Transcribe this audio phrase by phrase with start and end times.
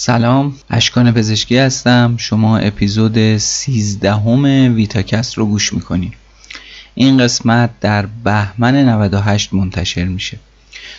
[0.00, 2.14] سلام اشکان پزشکی هستم.
[2.18, 6.12] شما اپیزود 13 همه ویتاکست رو گوش می‌کنید
[6.94, 10.38] این قسمت در بهمن 98 منتشر میشه.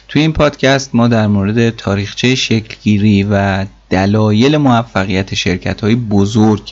[0.07, 6.71] توی این پادکست ما در مورد تاریخچه شکلگیری و دلایل موفقیت شرکت های بزرگ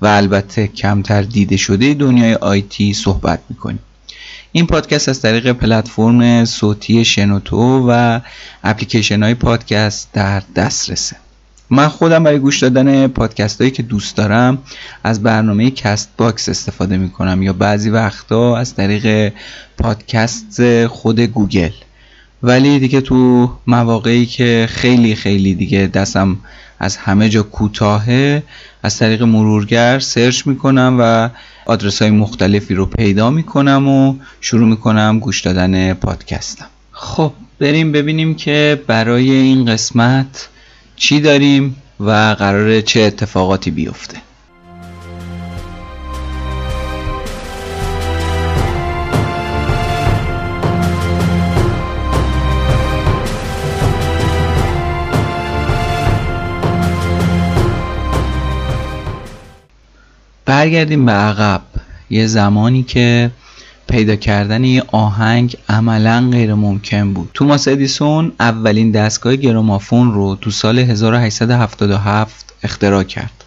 [0.00, 3.80] و البته کمتر دیده شده دنیای آیتی صحبت می‌کنیم.
[4.52, 8.20] این پادکست از طریق پلتفرم صوتی شنوتو و
[8.64, 11.16] اپلیکیشن های پادکست در دسترسه.
[11.70, 14.58] من خودم برای گوش دادن پادکست هایی که دوست دارم
[15.04, 19.32] از برنامه Castbox استفاده می کنم یا بعضی وقتا از طریق
[19.78, 21.70] پادکست خود گوگل.
[22.42, 26.36] ولی دیگه تو مواقعی که خیلی خیلی دیگه دستم
[26.78, 28.42] از همه جا کوتاهه
[28.82, 31.30] از طریق مرورگر search می‌کنم و
[31.66, 36.66] آدرس های مختلفی رو پیدا می‌کنم و شروع می‌کنم گوش دادن پادکستم.
[36.92, 40.48] خب بریم ببینیم که برای این قسمت
[40.98, 44.16] چی داریم و قراره چه اتفاقاتی بیفته.
[60.44, 61.60] برگردیم به عقب.
[62.10, 63.30] یه زمانی که
[63.88, 67.30] پیدا کردن یه آهنگ عملا غیر ممکن بود.
[67.34, 73.44] توماس ادیسون اولین دستگاه گرامافون رو تو سال 1877 اختراع کرد.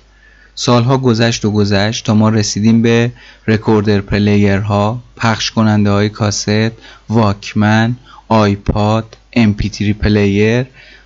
[0.56, 3.12] سالها گذشت و گذشت تا ما رسیدیم به
[3.48, 6.72] record player ها پخش کننده های کاست
[7.10, 7.96] Walkman
[8.28, 10.66] iPod MP3 player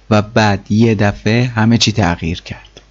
[0.10, 2.82] و بعد یه دفعه همه چی تغییر کرد.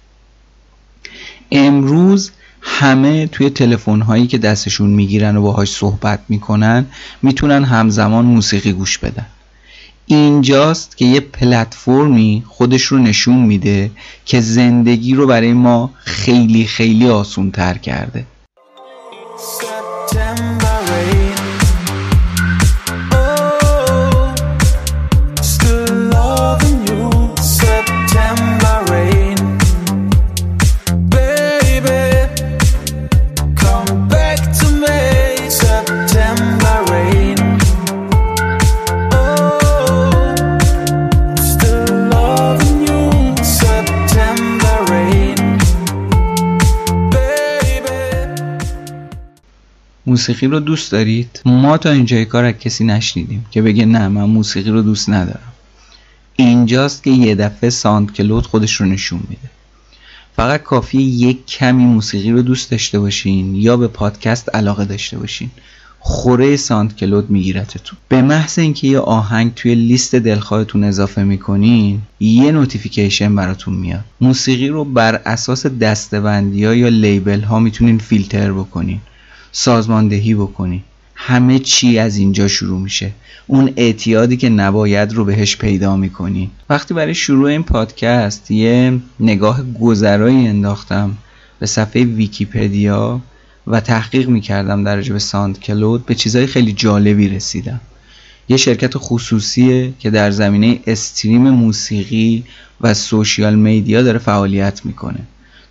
[1.51, 2.31] امروز
[2.67, 6.85] همه توی تلفن هایی که دستشون می‌گیرن و باهاش صحبت می‌کنن
[7.21, 9.25] می‌تونن همزمان موسیقی گوش بدن.
[10.05, 13.91] اینجاست که یه پلتفرمی خودش رو نشون میده
[14.25, 18.25] که زندگی رو برای ما خیلی خیلی آسون تر کرده
[50.07, 54.23] موسیقی رو دوست دارید؟ ما تا اینجای کار از کسی نشنیدیم که بگه نه من
[54.23, 55.53] موسیقی رو دوست ندارم.
[56.35, 59.49] اینجاست که یه دفعه SoundCloud خودش رو نشون میده.
[60.35, 65.49] فقط کافی یک کمی موسیقی رو دوست داشته باشین یا به پادکست علاقه داشته باشین.
[65.99, 67.97] خوره SoundCloud میگیرتتون.
[68.09, 74.03] به محض اینکه یه آهنگ توی لیست دلخواهتون اضافه می‌کنین یه notification براتون میاد.
[74.21, 78.99] موسیقی رو بر اساس دسته‌بندی ها یا label ها می‌تونین فیلتر بکنین.
[79.57, 80.83] سازماندهی بکنی.
[81.15, 83.11] همه چی از اینجا شروع میشه.
[83.47, 86.51] اون اعتیادی که نباید رو بهش پیدا می‌کنی.
[86.69, 91.17] وقتی برای شروع این پادکست یه نگاه گذرایی انداختم
[91.59, 93.21] به صفحه ویکیپدیا
[93.67, 97.81] و تحقیق می‌کردم در به ساند کلود به چیزهای خیلی جالبی رسیدم.
[98.49, 102.43] یه شرکت خصوصیه که در زمینه استریم موسیقی
[102.81, 105.19] و سوشیال میدیا داره فعالیت می‌کنه.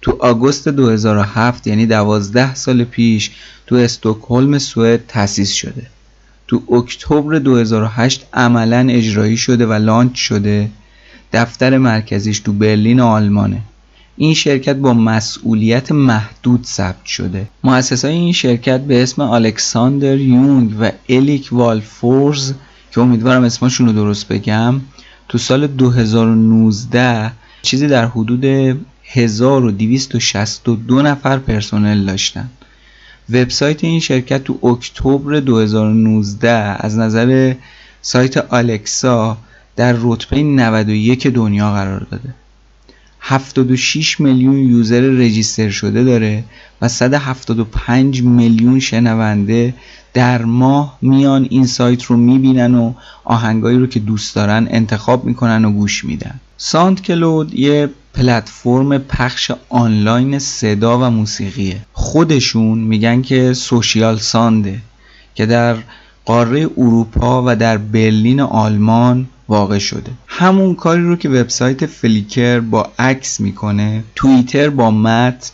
[0.05, 3.31] تو آگوست 2007 یعنی دوازده سال پیش
[3.67, 5.87] تو استکهلم سوئد تأسیس شده.
[6.49, 10.71] تو اکتبر 2008 عملا اجرایی شده و لانچ شده.
[11.33, 13.61] دفتر مرکزیش تو برلین آلمانه.
[14.17, 17.49] این شرکت با مسئولیت محدود ثبت شده.
[17.65, 22.53] مؤسسای این شرکت به اسم الکساندر یونگ و الیک والفورز
[22.93, 24.81] که امیدوارم اسمشون رو درست بگم
[25.29, 27.33] تو سال 2019
[27.63, 28.45] چیزی در حدود
[29.05, 32.49] 1262 نفر پرسنل داشتن.
[33.31, 36.51] وبسایت این شرکت تو اکتبر 2019
[36.87, 37.55] از نظر
[38.03, 39.39] سایت آلکسا
[39.77, 42.35] در رتبه 91 دنیا قرار داده.
[43.21, 46.45] 76 میلیون یوزر رجیستر شده داره
[46.83, 49.75] و 175 میلیون شنونده
[50.15, 52.93] در ماه میان این سایت رو می‌بینن و
[53.25, 56.41] آهنگایی رو که دوست دارن انتخاب می‌کنن و گوش میدن.
[56.57, 61.81] SoundCloud یه پلتفرم پخش آنلاین صدا و موسیقیه.
[61.93, 64.79] خودشون میگن که social sound ه
[65.35, 65.77] که در
[66.25, 70.11] قاره اروپا و در برلین آلمان واقع شده.
[70.27, 75.51] همون کاری رو که وبسایت Flickr با عکس می‌کنه توییتر با متن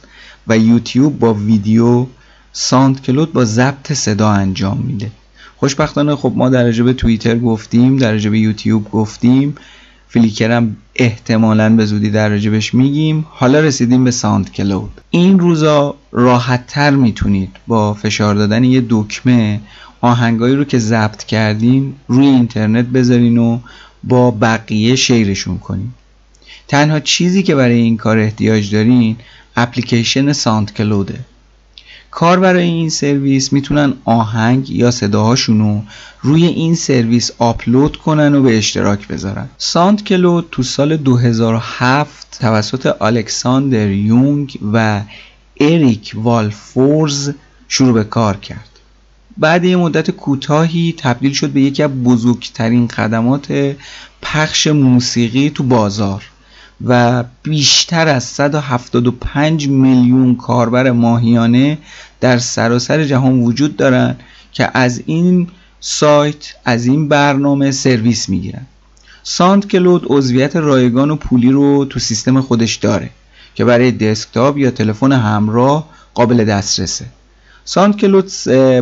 [0.48, 2.06] و یوتیوب با ویدیو
[2.52, 5.10] SoundCloud با ضبط صدا انجام میده.
[5.56, 9.54] خوشبختانه خب ما در به توییتر گفتیم در به یوتیوب گفتیم.
[10.12, 13.26] فلیکرم احتمالا به زودی در راجبش میگیم.
[13.30, 15.00] حالا رسیدیم به ساند کلود.
[15.10, 19.60] این روزا راحت تر می‌تونید با فشار دادن یه دکمه
[20.00, 23.58] آهنگایی رو که ضبط کردین روی اینترنت بذارین و
[24.04, 25.90] با بقیه شیرشون کنین.
[26.68, 29.16] تنها چیزی که برای این کار احتیاج دارین
[29.56, 31.18] اپلیکیشن ساند کلوده.
[32.10, 35.82] کار برای این سرویس می‌تونن آهنگ یا صداهاشونو
[36.22, 39.48] روی این سرویس آپلود کنن و به اشتراک بذارن.
[39.58, 45.00] SoundCloud تو سال 2007 توسط الکساندر یونگ و
[45.60, 47.30] اریک والفورز
[47.68, 48.68] شروع به کار کرد.
[49.38, 53.76] بعد یه مدت کوتاهی تبدیل شد به یکی از بزرگترین خدمات
[54.22, 56.22] پخش موسیقی تو بازار.
[56.86, 61.78] و بیشتر از 175 میلیون کاربر ماهیانه
[62.20, 64.20] در سراسر جهان وجود دارند
[64.52, 65.48] که از این
[65.80, 68.66] سایت از این برنامه سرویس می‌گیرن
[69.22, 73.10] SoundCloud عضویت رایگان و پولی رو تو سیستم خودش داره
[73.54, 77.06] که برای دسکتاپ یا تلفن همراه قابل دسترسه.
[77.64, 78.30] SoundCloud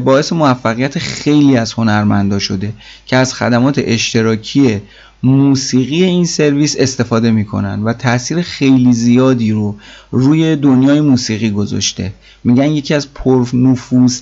[0.05, 2.73] باعث موفقیت خیلی از هنرمندا شده
[3.07, 4.81] که از خدمات اشتراکی
[5.23, 9.75] موسیقی این سرویس استفاده می‌کنن و تاثیر خیلی زیادی رو
[10.11, 12.13] روی دنیای موسیقی گذاشته.
[12.45, 13.07] میگن یکی از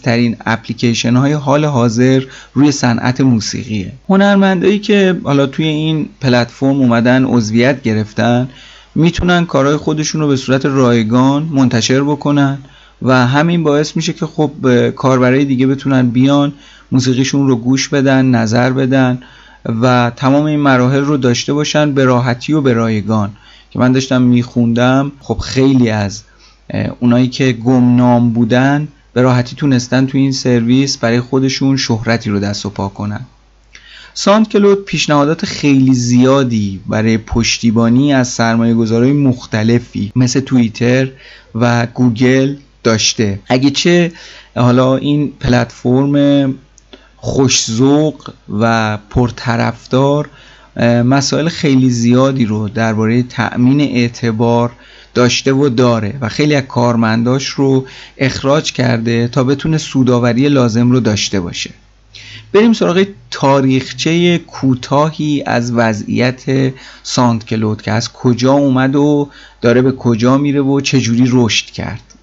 [0.03, 2.23] ترین اپلیکیشن های حال حاضر
[2.55, 3.93] روی صنعت موسیقیه.
[4.09, 8.49] هنرمندایی که حالا توی این پلتفرم اومدن عضویت گرفتن
[8.95, 12.59] می‌تونن کارهای خودشون رو به صورت رایگان منتشر بکنن
[13.03, 16.53] و همین باعث میشه که خب کاربرای دیگه بتونن بیان
[16.93, 19.19] موسیقیشون رو گوش بدن نظر بدن.
[19.69, 23.33] و تمام این مراحل رو داشته باشن به راحتی و به رایگان.
[23.71, 26.23] که من داشتم میخوندم خب خیلی از
[27.01, 32.67] اونایی که گمنام بودن به راحتی تونستن تو این سرویس برای خودشون شهرتی رو دست
[32.67, 33.21] و پا کنن.
[34.15, 41.09] SoundCloud پیشنهادات خیلی زیادی برای پشتیبانی از سرمایه گذارهای مختلفی مثل توییتر
[41.55, 43.41] و گوگل داشته.
[43.49, 44.13] اگرچه
[44.57, 46.55] حالا این پلتفرم
[47.27, 48.31] خوش‌ذوق
[48.61, 50.29] و پرطرفدار
[51.05, 54.73] مسائل خیلی زیادی رو درباره تأمین اعتبار
[55.15, 57.87] داشته و داره و خیلی از کارمنداش رو
[58.19, 61.71] اخراج کرده تا بتونه سوداوری لازم رو داشته باشه.
[62.53, 69.31] بریم سراغ تاریخچه کوتاهی از وضعیت ساند کلود که از کجا اومد و
[69.61, 72.16] داره به کجا میره و چجوری رشد کرد.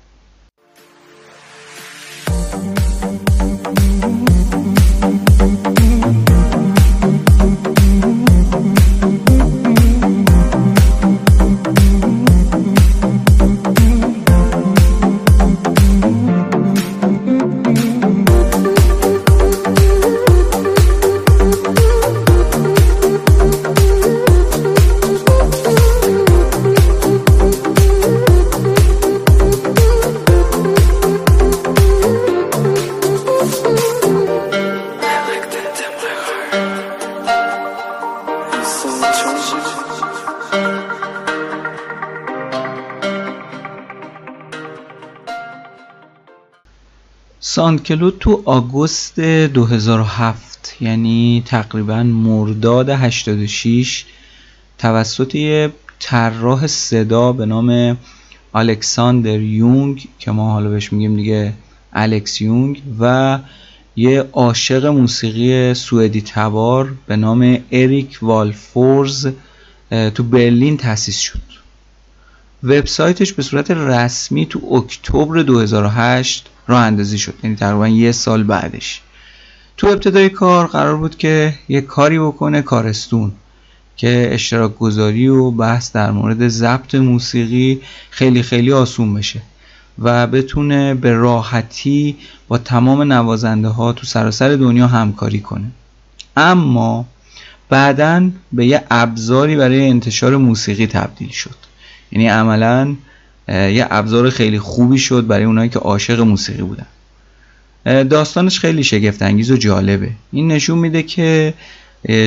[47.88, 54.06] ساندکلود تو آگوست 2007 یعنی تقریبا مرداد 86
[54.78, 57.98] توسط یه طراح صدا به نام
[58.56, 61.54] الکساندر یونگ که ما حالا بهش میگیم دیگه
[61.94, 63.40] الکس یونگ و
[63.96, 69.28] یه عاشق موسیقی سوئدی تبار به نام اریک والفورز
[70.16, 71.40] تو برلین تأسیس شد.
[72.64, 77.34] وبسایتش به صورت رسمی تو اکتبر 2008 راه اندازی شد.
[77.44, 79.02] یعنی تقریبا یه سال بعدش.
[79.78, 83.32] تو ابتدای کار قرار بود که یه کاری بکنه کارستون
[83.98, 89.42] که اشتراک گذاری و بحث در مورد ضبط موسیقی خیلی خیلی آسون بشه
[90.00, 92.18] و بتونه به راحتی
[92.48, 95.66] با تمام نوازنده ها تو سراسر دنیا همکاری کنه.
[96.38, 97.06] اما
[97.70, 101.56] بعدا به یه ابزاری برای انتشار موسیقی تبدیل شد.
[102.12, 102.96] یعنی عملا
[103.48, 106.88] یه ابزار خیلی خوبی شد برای اونایی که عاشق موسیقی بودن.
[108.04, 110.10] داستانش خیلی شگفت انگیز و جالبه.
[110.32, 111.54] این نشون میده که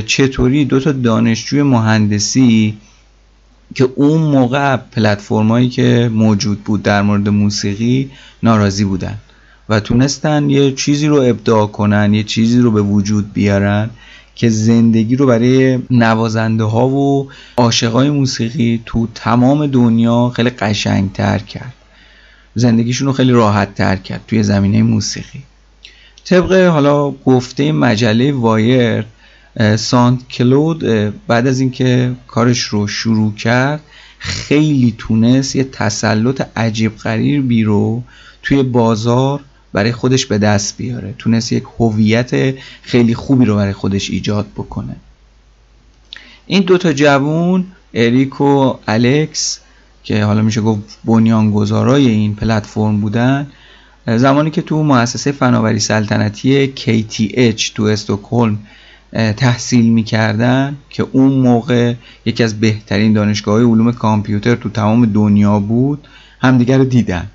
[0.06, 2.76] چطوری دو تا دانشجوی مهندسی
[3.74, 8.10] که اون موقع پلتفرمایی که موجود بود در مورد موسیقی
[8.42, 9.14] ناراضی بودن
[9.68, 13.90] و تونستن یه چیزی رو ابداع کنن یه چیزی رو به وجود بیارن.
[14.36, 21.38] که زندگی رو برای نوازنده ها و عاشقای موسیقی تو تمام دنیا خیلی قشنگ تر
[21.38, 21.74] کرد.
[22.54, 25.42] زندگیشون رو خیلی راحت تر کرد توی زمینه موسیقی.
[26.24, 29.04] طبق حالا گفته مجله وایر
[29.76, 30.84] ساند کلود
[31.26, 33.80] بعد از اینکه کارش رو شروع کرد
[34.18, 38.02] خیلی تونست یه تسلط عجیب غریبی رو
[38.42, 39.40] توی بازار
[39.76, 41.14] برای خودش به دست بیاره.
[41.18, 44.96] تونست یک هویت خیلی خوبی رو برای خودش ایجاد بکنه.
[46.46, 47.64] این دوتا جوون
[47.94, 49.60] اریک و الکس
[50.04, 53.46] که حالا میشه گفت بنیانگذارای این پلتفرم بودن
[54.06, 58.58] زمانی که تو مؤسسه فناوری سلطنتی KTH تو استکهلم
[59.12, 66.08] تحصیل می‌کردن که اون موقع یکی از بهترین دانشگاه علوم کامپیوتر تو تمام دنیا بود
[66.40, 67.26] همدیگر رو دیدن.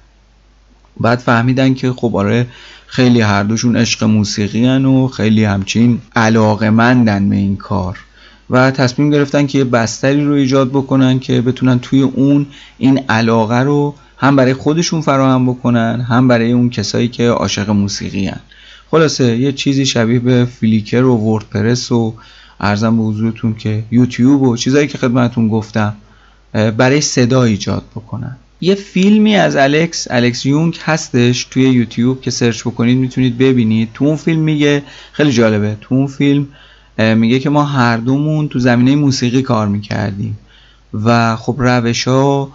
[1.00, 2.48] بعد فهمیدن که خب آره
[2.88, 7.98] خیلی هر دوشون عشق موسیقی هن و خیلی همچین علاقه مندن به این کار
[8.50, 12.46] و تصمیم گرفتن که یه بستری رو ایجاد بکنن که بتونن توی اون
[12.78, 18.28] این علاقه رو هم برای خودشون فراهم بکنن هم برای اون کسایی که عاشق موسیقی
[18.28, 18.40] هن.
[18.92, 22.14] خلاصه یه چیزی شبیه به فلیکر و وردپرس و
[22.60, 25.94] ارزم به حضورتون که یوتیوب و چیزایی که خدمتون گفتم
[26.54, 32.62] برای صدا ایجاد بکنن یه فیلمی از الکس الکس یونگ هستش توی یوتیوب که سرچ
[32.62, 33.90] بکنید می‌تونید ببینید.
[33.94, 35.78] تو اون فیلم میگه خیلی جالبه.
[35.82, 36.48] تو اون فیلم
[36.98, 40.40] میگه که ما هر دومون تو زمینه موسیقی کار می‌کردیم
[40.94, 42.52] و خب روش ها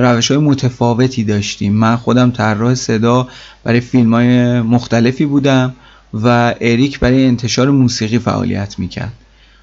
[0.00, 1.72] روش های متفاوتی داشتیم.
[1.72, 3.28] من خودم طراح صدا
[3.64, 5.74] برای فیلم های مختلفی بودم
[6.14, 9.12] و اریک برای انتشار موسیقی فعالیت می‌کرد.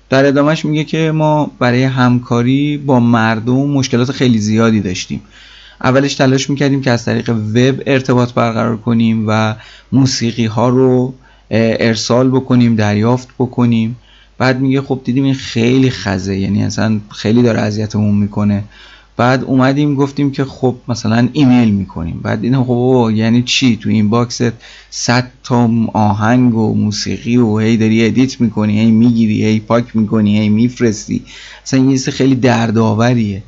[0.10, 5.22] در ادامهش میگه که ما برای همکاری با مردم مشکلات خیلی زیادی داشتیم.
[5.84, 9.56] اولش تلاش می‌کردیم که از طریق وب ارتباط برقرار کنیم و
[9.92, 11.14] موسیقی ها رو
[11.52, 13.96] ارسال بکنیم دریافت بکنیم.
[14.38, 18.64] بعد میگه خب دیدیم این خیلی خزه یعنی اصلا خیلی داره اذیتمون می‌کنه.
[19.18, 22.20] بعد اومدیم گفتیم که خب مثلا ایمیل می‌کنیم.
[22.24, 24.54] بعد دیدیم خب یعنی چی؟ تو این box ت
[24.90, 30.40] 100 تا آهنگ و موسیقی و هی داری edit می‌کنی هی می‌گیری هی پاک می‌کنی
[30.40, 31.22] هی میفرستی.
[31.64, 33.44] اصلا این خیلی دردآوریه.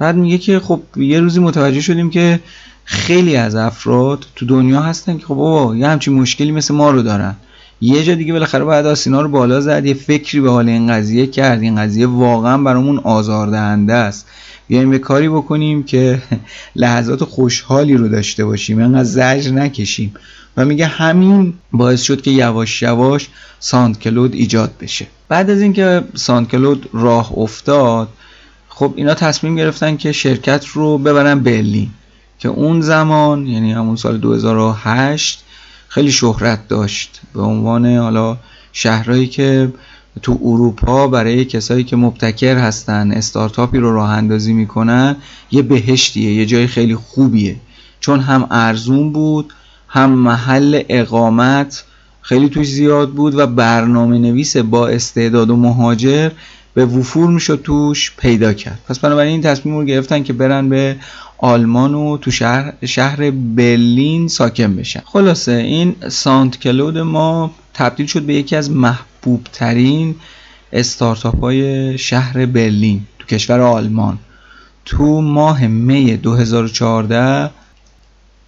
[0.00, 2.40] بعد میگه که خب یه روزی متوجه شدیم که
[2.84, 7.02] خیلی از افراد تو دنیا هستن که خب بابا یه همچین مشکلی مثل ما رو
[7.02, 7.36] دارن.
[7.80, 11.26] یه جا دیگه بالاخره باید آسینا رو بالا زد یه فکری به حال این قضیه
[11.26, 11.62] کرد.
[11.62, 14.26] این قضیه واقعا برامون آزاردهنده است.
[14.68, 16.22] بیایم به کاری بکنیم که
[16.76, 18.78] لحظات خوشحالی رو داشته باشیم.
[18.78, 20.14] اینقدر زجر نکشیم.
[20.56, 23.28] و میگه همین باعث شد که یواش یواش
[23.58, 25.06] ساند کلود ایجاد بشه.
[25.28, 28.08] بعد از اینکه ساند کلود راه افتاد
[28.80, 31.90] خب اینا تصمیم گرفتن که شرکت رو ببرن برلین
[32.38, 35.44] که اون زمان یعنی همون سال 2008
[35.88, 37.20] خیلی شهرت داشت.
[37.34, 38.36] به عنوان حالا
[38.72, 39.72] شهرهایی که
[40.22, 45.16] تو اروپا برای کسایی که مبتکر هستن استارتاپی رو راه اندازی می‌کنن
[45.50, 47.56] یه بهشتیه یه جای خیلی خوبیه.
[48.00, 49.52] چون هم ارزون بود
[49.88, 51.84] هم محل اقامت
[52.22, 56.30] خیلی توش زیاد بود و برنامه نویس با استعداد و مهاجر
[56.74, 58.78] به وفور می‌شد توش پیدا کرد.
[58.88, 60.96] پس بنابراین این تصمیم رو گرفتن که برن به
[61.38, 65.02] آلمان و تو شهر, شهر برلین ساکن بشن.
[65.04, 70.14] خلاصه این سانت کلود ما تبدیل شد به یکی از محبوب ترین
[70.72, 74.18] استارتاپ های شهر برلین تو کشور آلمان.
[74.84, 77.50] تو ماه می 2014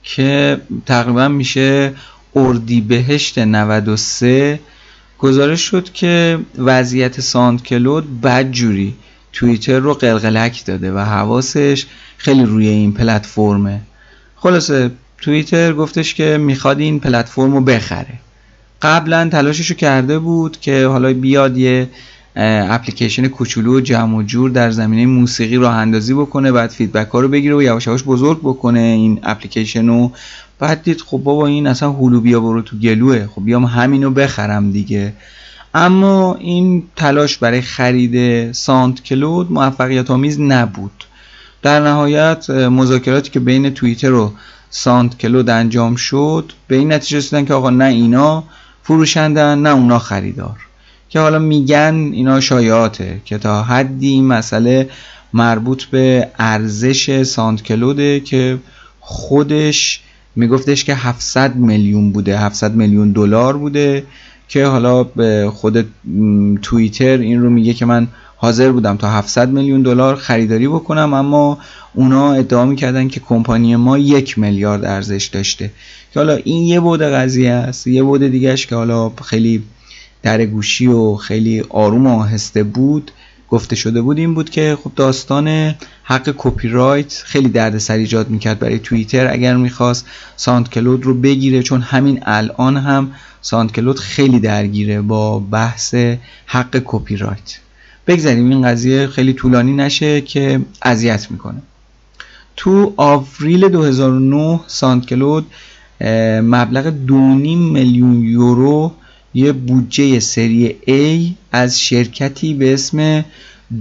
[0.02, 1.92] که تقریبا میشه
[2.36, 4.60] اردیبهشت 93
[5.22, 8.94] گزارش شد که وضعیت SoundCloud بدجوری
[9.32, 11.86] توییتر رو قلقلک داده و حواسش
[12.16, 13.80] خیلی روی این پلتفرمه.
[14.36, 18.14] خلاصه توییتر گفتش که می‌خواد این پلتفرم رو بخره.
[18.82, 21.88] قبلا تلاشش رو کرده بود که حالا بیاد یه
[22.36, 27.20] اپلیکیشن کوچولو و جمع و جور در زمینه موسیقی راه اندازی بکنه بعد feedback ها
[27.20, 30.12] رو بگیره و یواش یواش بزرگ بکنه این اپلیکیشن رو.
[30.58, 34.70] بعد دید خب بابا این اصلا هلو بیا برو تو گلوه خب بیام همینو بخرم
[34.70, 35.12] دیگه.
[35.74, 41.04] اما این تلاش برای خرید سانت کلود موفقیت آمیز نبود.
[41.62, 44.32] در نهایت مذاکراتی که بین توییتر و
[44.70, 48.44] سانت کلود انجام شد به این نتیجه رسیدن که آقا نه اینا
[48.82, 50.56] فروشندن نه اونا خریدار.
[51.12, 54.88] که حالا میگن اینا شایعاته که تا حدی این مسئله
[55.32, 58.58] مربوط به ارزش سانت کلوده که
[59.00, 60.00] خودش
[60.36, 64.04] میگفتش که 700 میلیون بوده 700 میلیون دلار بوده
[64.48, 65.86] که حالا به خود
[66.62, 71.58] توییتر این رو میگه که من حاضر بودم تا 700 میلیون دلار خریداری بکنم اما
[71.94, 75.70] اونا ادعا می‌کردن که کمپانی ما یک میلیارد ارزش داشته.
[76.14, 79.62] که حالا این یه بود قضیه است یه بود دیگهش که حالا خیلی
[80.22, 83.10] در گوشی و خیلی آروم و آهسته بود
[83.48, 85.74] گفته شده بود این بود که خب داستان
[86.04, 91.80] حق کپی رایت خیلی دردسر ایجاد می‌کرد برای توییتر اگر می‌خواست SoundCloud رو بگیره چون
[91.80, 95.94] همین الان هم SoundCloud خیلی درگیره با بحث
[96.46, 97.58] حق کپی رایت
[98.06, 101.62] بگذریم این قضیه خیلی طولانی نشه که اذیت می‌کنه.
[102.56, 105.46] تو آوریل 2009 SoundCloud
[106.42, 107.10] مبلغ 2.5
[107.72, 108.92] میلیون یورو
[109.34, 113.24] یه بودجه سری A از شرکتی به اسم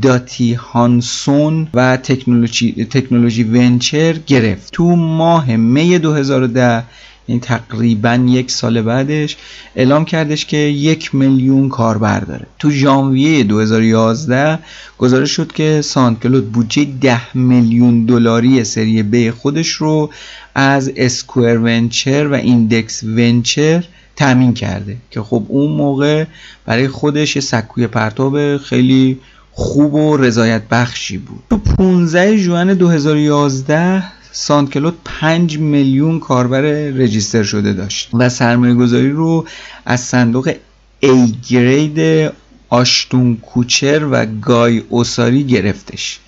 [0.02, 4.74] Doughty Hanson و Technology, Technology Ventures گرفت.
[4.74, 6.84] تو ماه می 2010
[7.28, 9.38] این تقریبا یک سال بعدش
[9.76, 12.46] اعلام کردش که یک میلیون کاربر داره.
[12.60, 14.60] تو ژانویه 2011
[14.98, 20.10] گزارش شد که SoundCloud بودجه 10 میلیون دلاری سری B خودش رو
[20.56, 23.84] از Square Ventures و Index Ventures
[24.16, 26.26] تامین کرده که خب اون موقع
[26.66, 29.20] برای خودش یه سکوی پرتاب خیلی
[29.52, 31.44] خوب و رضایت بخشی بود.
[31.50, 39.46] تو 15 ژوئن 2011 ساندکلود 5 میلیون کاربر رجیستر شده داشت و سرمایه گذاری رو
[39.86, 40.54] از صندوق
[41.00, 42.32] ای گرید
[42.70, 46.20] آشتون کوچر و گای اوساری گرفتش.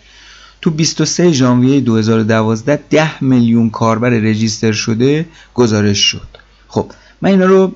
[0.62, 6.28] تو 23 ژانویه 2012 10 میلیون کاربر رجیستر شده گزارش شد.
[6.68, 6.92] خب
[7.24, 7.72] من اینا رو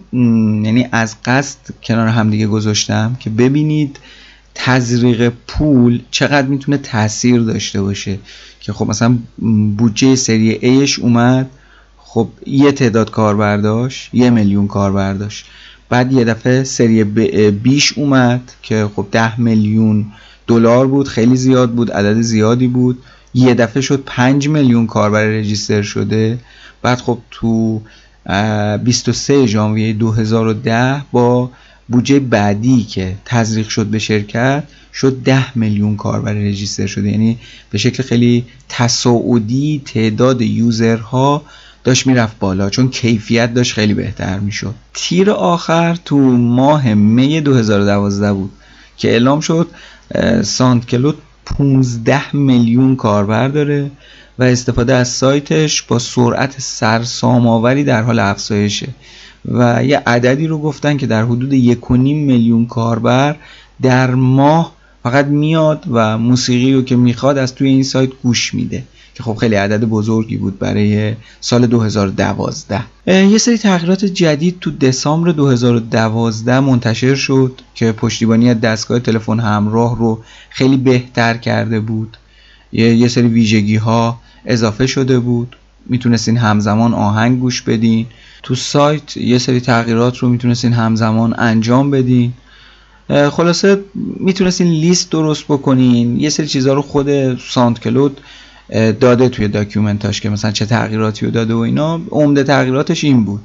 [0.66, 4.00] یعنی از قصد کنار همدیگه گذاشتم که ببینید
[4.56, 8.20] تزریق پول چقدر می‌تونه تاثیر داشته باشه.
[8.60, 9.18] که خب مثلا
[9.77, 11.50] بودجه سری ایش اومد
[11.98, 15.46] خب یه تعداد کاربر داشت یه میلیون کاربر داشت.
[15.89, 17.04] بعد یه دفعه سری
[17.51, 20.06] بیش اومد که خب ده میلیون
[20.48, 22.98] دلار بود خیلی زیاد بود عدد زیادی بود.
[23.34, 26.39] یه دفعه شد 5 میلیون کاربر رجیستر شده.
[26.82, 27.82] بعد خب تو
[28.84, 31.51] 23 ژانویه 2010 با
[31.88, 37.11] بودجه بعدی که تزریق شد به شرکت شد 10 میلیون کاربر رجیستر شده.
[37.11, 37.37] یعنی
[37.72, 41.42] به شکل خیلی تصاعدی تعداد یوزرها
[41.83, 44.75] داشت می‌رفت بالا چون کیفیت داشت خیلی بهتر می‌شد.
[44.94, 48.51] تیر آخر تو ماه می 2012 بود
[48.98, 49.68] که اعلام شد
[50.44, 53.92] ساند کلود 15 میلیون کاربر داره.
[54.39, 58.87] و استفاده از سایتش با سرعت سرسام‌آوری در حال افزایشه.
[59.45, 63.35] و یه عددی رو گفتن که در حدود 1.5 میلیون کاربر
[63.81, 64.73] در ماه
[65.03, 68.83] فقط میاد و موسیقی رو که می‌خواد از توی این سایت گوش میده
[69.15, 75.31] که خب خیلی عدد بزرگی بود برای سال 2012 یه سری تغییرات جدید تو دسامبر
[75.31, 82.17] 2012 منتشر شد که پشتیبانی دستگاه تلفن همراه رو خیلی بهتر کرده بود.
[82.71, 85.55] یه سری ویژگی ها اضافه شده بود.
[85.86, 88.05] می‌تونستین همزمان آهنگ گوش بدین.
[88.44, 92.33] تو سایت یه سری تغییرات رو می‌تونستین همزمان انجام بدین.
[93.31, 93.79] خلاصه
[94.20, 96.20] می‌تونستین لیست درست بکنین.
[96.20, 98.22] یه سری چیزها رو خود SoundCloud
[99.00, 102.01] داده توی document اش که مثلا چه تغییراتی رو داده و اینا.
[102.12, 103.42] عمده تغییراتش این بود.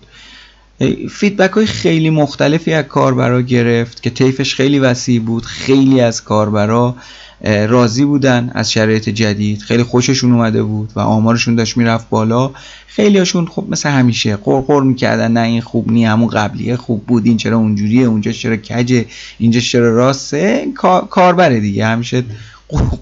[1.11, 5.45] feedback های خیلی مختلفی از کاربرا گرفت که طیفش خیلی وسیع بود.
[5.45, 6.97] خیلی از کاربرا
[7.45, 9.63] راضی بودن از شرایط جدید.
[9.63, 12.51] خیلی خوششون اومده بود و آمارشون داشت می‌رفت بالا.
[12.87, 15.33] خیلی هاشون خب مثل همیشه قرقر می‌کردن.
[15.33, 17.27] نه این خوب نی همون قبلیه خوب بود.
[17.27, 19.05] این چرا اونجوریه اونجا چرا کجه
[19.39, 20.67] اینجا چرا راسته.
[21.11, 21.87] کاربره دیگه.
[21.87, 22.23] همیشه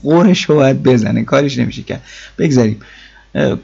[0.02, 1.24] قرش رو باید بزنه.
[1.24, 2.02] کارش نمیشه کرد.
[2.38, 2.76] بگذاریم.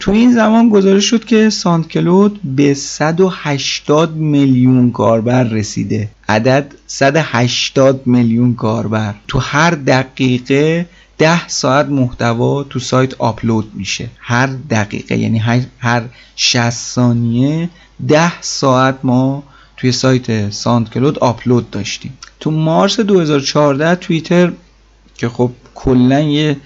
[0.01, 6.09] تو این زمان گزارش شد که ساند کلود به 180 میلیون کاربر رسیده.
[6.29, 9.15] عدد 180 میلیون کاربر.
[9.29, 10.87] تو هر دقیقه
[11.19, 14.09] 10 ساعت محتوا تو سایت آپلود میشه.
[14.19, 15.39] هر دقیقه یعنی
[15.79, 16.03] هر
[16.37, 17.71] 60 ثانیه
[18.09, 19.43] 10 ساعت ما
[19.77, 22.19] توی سایت ساند کلود آپلود داشتیم.
[22.41, 24.53] تو مارس 2014 توییتر
[25.19, 26.57] که خب کلا یه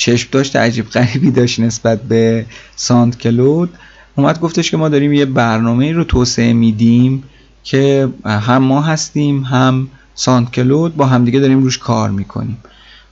[0.00, 3.70] چشم داشت عجیب غریبی داشت نسبت به ساند کلود.
[4.16, 7.24] اومد گفتش که ما داریم یه برنامه رو توسعه میدیم
[7.64, 12.56] که هم ما هستیم هم ساند کلود با همدیگه داریم روش کار می‌کنیم.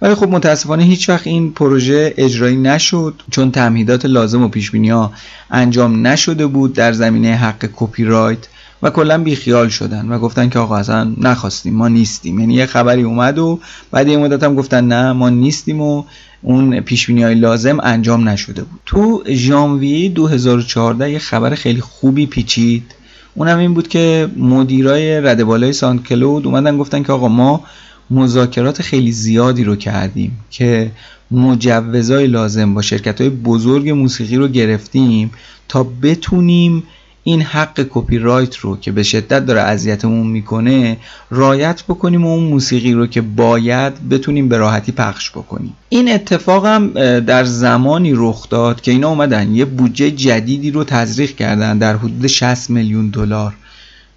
[0.03, 5.13] ولی خب متاسفانه هیچ وقت این پروژه اجرایی نشد چون تمهیدات لازم و پیش ها
[5.51, 8.49] انجام نشده بود در زمینه حق کپی رایت
[8.83, 12.39] و کلا بیخیال شدن و گفتن که آقا اصلا نخواستیم ما نیستیم.
[12.39, 16.05] یعنی یه خبری اومد و بعد یه مدت هم گفتن نه ما نیستیم و
[16.43, 18.81] اون پیش های لازم انجام نشده بود.
[18.87, 22.95] تو ژانویه 2014 یه خبر خیلی خوبی پیچید.
[23.35, 27.65] اونم این بود که مدیرای رده بالای ساند کلود اومدن گفتن که آقا ما
[28.11, 30.91] مذاکرات خیلی زیادی رو کردیم که
[31.31, 35.31] مجوزهای لازم با شرکت های بزرگ موسیقی رو گرفتیم
[35.69, 36.83] تا بتونیم
[37.29, 40.97] این حق کپی رایت رو که به شدت داره اذیتمون می‌کنه
[41.31, 45.75] رایت بکنیم و اون موسیقی رو که باید بتونیم به راحتی پخش بکنیم.
[45.89, 46.89] این اتفاق هم
[47.21, 52.27] در زمانی رخ داد که اینا اومدن یه بودجه جدیدی رو تزریق کردن در حدود
[52.27, 53.55] 60 میلیون دلار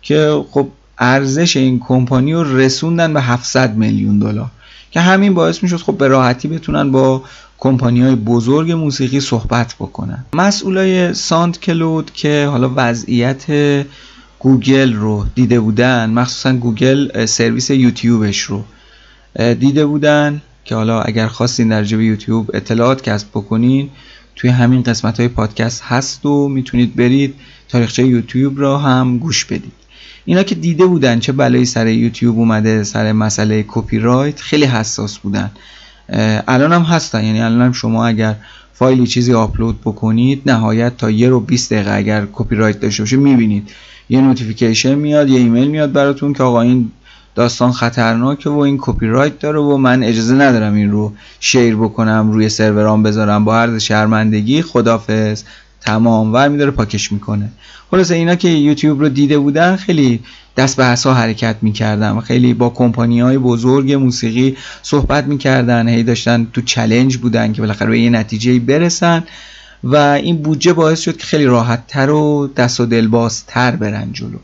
[0.02, 0.68] که خب
[1.00, 4.52] ارزش این کمپانی رو رسوندن به 700 میلیون دلار
[4.92, 7.24] که همین باعث می‌شد خب به راحتی بتونن با
[7.64, 10.26] کمپانی های بزرگ موسیقی صحبت بکنن.
[10.34, 13.46] مسئولای SoundCloud که حالا وضعیت
[14.40, 18.64] گوگل رو دیده بودن مخصوصا گوگل سرویس یوتیوبش رو
[19.36, 23.90] دیده بودن که حالا اگر خواستین در جبهه یوتیوب اطلاعات کسب بکنین
[24.36, 27.36] توی همین قسمت های پادکست هست و می‌تونید برید
[27.70, 29.74] تاریخچه یوتیوب را هم گوش بدید.
[30.26, 35.18] اینا که دیده بودن چه بلایی سر یوتیوب اومده سر مسئله کپی رایت خیلی حساس
[35.18, 35.52] بودن.
[36.48, 37.24] الان هم هستن.
[37.24, 38.36] یعنی الان هم شما اگر
[38.74, 43.18] فایلی چیزی آپلود بکنید نهایت تا یه ربع 20 دقیقه اگر کپی رایت داشته باشه
[43.18, 43.70] می‌بینید.
[44.10, 46.92] یه notification میاد یه ایمیل میاد براتون که آقا این
[47.36, 52.32] داستان خطرناکه و این کپی رایت داره و من اجازه ندارم این رو share بکنم
[52.32, 53.46] روی سرورام بذارم.
[53.46, 55.44] با عرض شرمندگی خدافظ
[55.82, 57.52] تمام ور میداره پاکش می‌کنه.
[57.92, 60.20] خلاصه اینا که یوتیوب رو دیده بودن خیلی
[60.58, 65.88] دست به عصا حرکت می‌کردن خیلی با کمپانی های بزرگ موسیقی صحبت می‌کردن.
[65.88, 69.24] هی داشتن تو challenge بودن که بالاخره به یه نتیجه برسن
[69.84, 74.10] و این بودجه باعث شد که خیلی راحت تر و دست و دلباز تر برن
[74.14, 74.38] جلو.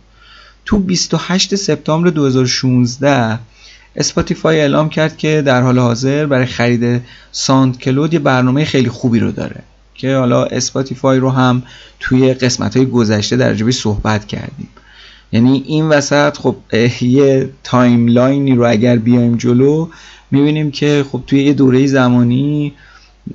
[0.65, 3.39] تو 28 سپتامبر 2016
[3.95, 9.31] Spotify اعلام کرد که در حال حاضر برای خرید SoundCloud یه برنامه خیلی خوبی رو
[9.31, 9.63] داره
[9.95, 11.63] که حالا Spotify رو هم
[11.99, 14.69] توی قسمت های گذشته در صحبت کردیم.
[15.31, 16.55] یعنی این وسط خب
[17.01, 19.87] یه timeline ی رو اگر بیایم جلو
[20.31, 22.73] می‌بینیم که خب توی یه دوره زمانی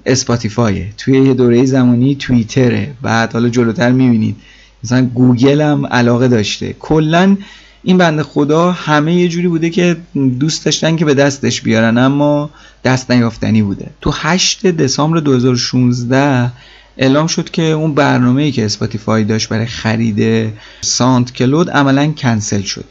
[0.06, 2.94] Spotify ه توی یه دوره زمانی توییتره.
[3.02, 4.36] بعد حالا جلوتر می‌بینید.
[4.84, 6.74] مثلا گوگل هم علاقه داشته.
[6.80, 7.36] کلا
[7.82, 9.96] این بنده خدا همه یه جوری بوده که
[10.40, 12.50] دوست داشتن که به دستش بیارن اما
[12.84, 13.90] دست نیافتنی بوده.
[14.00, 16.50] تو 8 دسامبر 2016
[16.96, 22.84] اعلام شد که اون برنامه‌ای که Spotify داشت برای خرید SoundCloud عملا کنسل شده.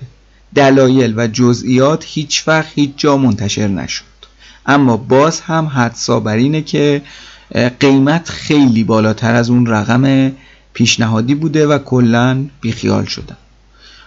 [0.55, 4.03] دلایل و جزئیات هیچ وقت هیچ جا منتشر نشد.
[4.65, 7.01] اما باز هم حدسا بر اینه که
[7.79, 10.31] قیمت خیلی بالاتر از اون رقم
[10.73, 13.37] پیشنهادی بوده و کلا بیخیال شدن.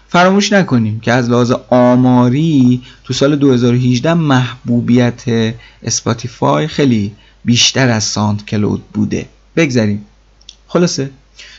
[0.08, 5.22] فراموش نکنیم که از لحاظ آماری تو سال 2018 محبوبیت
[5.82, 7.12] Spotify خیلی
[7.44, 9.26] بیشتر از SoundCloud بوده.
[9.56, 10.04] بگذاریم
[10.68, 11.10] خلاصه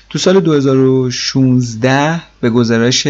[0.10, 3.08] تو سال 2016 به گزارش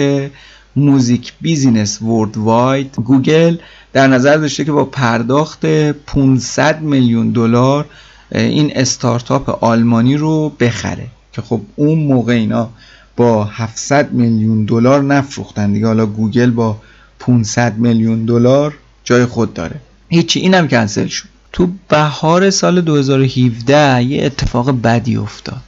[0.76, 3.58] Music Business Worldwide گوگل
[3.94, 7.86] در نظر داشته که با پرداخت 500 میلیون دلار
[8.32, 11.08] این استارتاپ آلمانی رو بخره.
[11.34, 12.70] که خب اون موقع اینا
[13.16, 15.88] با 700 میلیون دلار نفروختن دیگه.
[15.88, 16.78] حالا گوگل با
[17.20, 19.76] 500 میلیون دلار جای خود داره.
[20.10, 21.35] هیچی اینم کنسل شد.
[21.56, 25.64] تو بهار سال 2017 یه اتفاق بدی افتاد.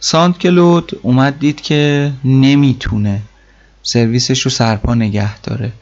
[0.00, 3.20] SoundCloud اومد دید که نمی‌تونه
[3.82, 5.72] سرویسش رو سرپا نگه داره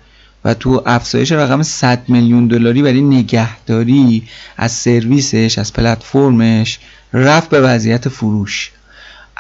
[0.45, 4.23] و تو افزایش رقم 100 میلیون دلاری برای نگهداری
[4.57, 6.79] از سرویسش از پلتفرمش
[7.13, 8.71] رفت به وضعیت فروش.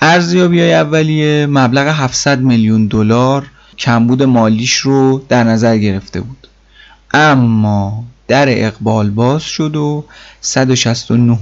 [0.02, 3.46] ارزیابی اولیه مبلغ 700 میلیون دلار
[3.78, 6.46] کمبود مالیش رو در نظر گرفته بود.
[7.14, 10.04] اما در اقبال باز شد و
[10.44, 10.56] 169.5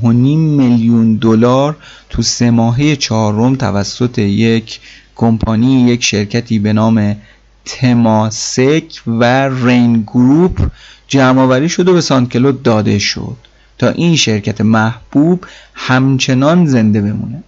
[0.04, 1.76] میلیون دلار
[2.10, 4.80] تو سه ماهه چهارم توسط یک
[5.16, 7.16] کمپانی یک شرکتی به نام
[7.64, 10.70] تماسک و رین گروپ
[11.08, 13.36] جمع شد و به سانکلو داده شد.
[13.78, 17.42] تا این شرکت محبوب همچنان زنده بمونه.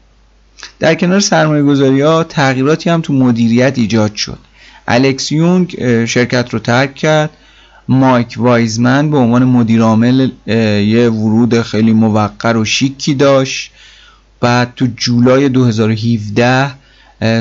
[0.79, 4.39] در کنار سرمایه گذاری ها تغییراتی هم تو مدیریت ایجاد شد.
[4.89, 7.31] الکس یونگ شرکت رو ترک کرد.
[7.91, 13.73] مایک وایزمن به عنوان مدیر عامل یه ورود خیلی موقر و شیکی داشت.
[14.41, 16.71] بعد تو جولای 2017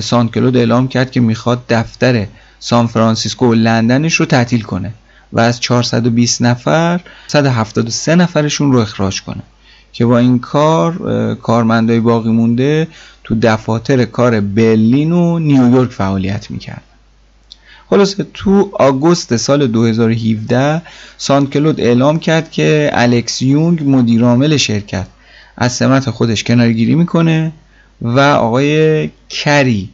[0.02, 2.28] سانکلود اعلام کرد که می‌خواد دفتر
[2.60, 4.94] سان فرانسیسکو و لندنش رو تعطیل کنه
[5.34, 9.42] و از 420 نفر 173 نفرشون رو اخراج کنه.
[9.94, 12.88] که با این کار کارمندای باقی مونده
[13.24, 16.84] تو دفاتر کار برلین و نیویورک فعالیت می‌کرد.
[17.90, 20.82] خلاصه تو آگوست سال 2017
[21.18, 25.08] سانکلود اعلام کرد که الکس یونگ مدیرعامل شرکت
[25.58, 27.52] از سمت خودش کنارگیری می‌کنه
[28.02, 29.90] و آقای کری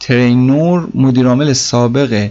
[0.00, 2.28] ترینور مدیرعامل سابق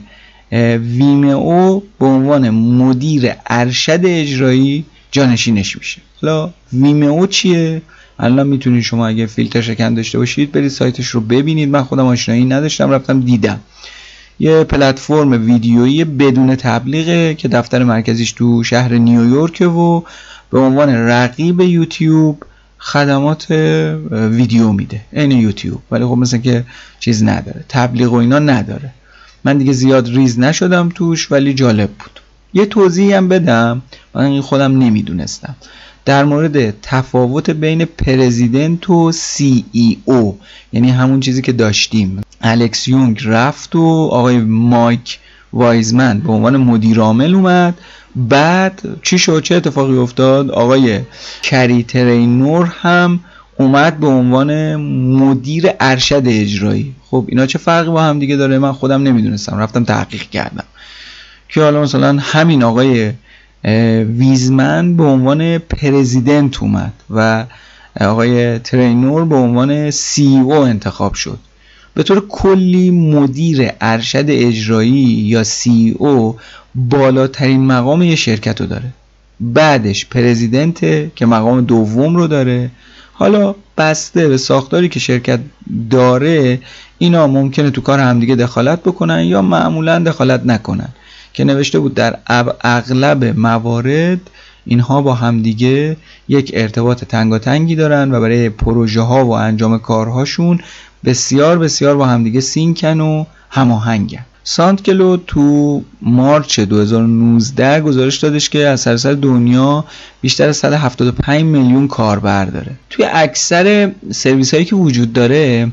[0.97, 6.01] ویمئو به عنوان مدیر ارشد اجرایی جانشینش میشه.
[6.21, 7.82] حالا ویمئو چیه؟
[8.19, 11.69] الان می‌تونید شما اگه فیلتر شکن داشته باشید برید سایتش رو ببینید.
[11.69, 13.60] من خودم آشنایی نداشتم رفتم دیدم.
[14.39, 20.02] یه پلتفرم ویدیویی بدون تبلیغه که دفتر مرکزیش تو شهر نیویورک و
[20.52, 22.43] به عنوان رقیب یوتیوب
[22.78, 23.52] خدمات
[24.12, 25.82] ویدیو میده این یوتیوب.
[25.91, 26.63] ولی خب مثل که
[27.00, 28.91] چیز نداره تبلیغ و اینا نداره.
[29.43, 32.19] من دیگه زیاد ریز نشدم توش ولی جالب بود.
[32.56, 33.82] یه توضیحی هم بدم.
[34.13, 35.56] من خودم نمی‌دونستم.
[36.06, 40.39] در مورد تفاوت بین پرزیدنت و سی ای او
[40.74, 42.22] یعنی همون چیزی که داشتیم.
[42.41, 45.20] الکس یونگ رفت و آقای مایک
[45.54, 47.78] وایزمن به عنوان مدیر عامل اومد.
[48.15, 51.00] بعد چی شد؟ چه اتفاقی افتاد؟ آقای
[51.44, 53.20] کری ترینور هم
[53.60, 54.76] اومد به عنوان
[55.15, 56.96] مدیر ارشد اجرایی.
[57.10, 59.58] خب اینا چه فرقی با هم دیگه داره؟ من خودم نمی‌دونستم.
[59.58, 60.63] رفتم تحقیق کردم.
[61.49, 63.12] که حالا مثلا همین آقای
[64.03, 67.45] ویزمن به عنوان پرزیدنت اومد و
[68.01, 71.39] آقای ترینور به عنوان سی او انتخاب شد.
[71.93, 76.38] به طور کلی مدیر ارشد اجرایی یا سی او
[76.75, 78.93] بالاترین مقام یه شرکت رو داره.
[79.39, 80.79] بعدش پرزیدنت
[81.15, 82.71] که مقام دوم رو داره.
[83.13, 85.39] حالا بسته به ساختاری که شرکت
[85.89, 86.60] داره
[86.97, 90.89] اینا ممکنه تو کار همدیگه دخالت بکنن یا معمولا دخالت نکنن.
[91.36, 92.17] که نوشته بود در
[92.63, 94.19] اغلب موارد
[94.65, 100.60] اینها با همدیگه یک ارتباط تنگاتنگی دارن و برای پروژه ها و انجام کارهاشون
[101.06, 104.26] بسیار بسیار با همدیگه سینکن و هماهنگن.
[104.43, 109.86] سانتکلو تو مارچ 2019 گزارش دادش که از سراسر دنیا
[110.21, 112.71] بیشتر از 175 میلیون کاربر داره.
[112.89, 115.71] توی اکثر سرویس هایی که وجود داره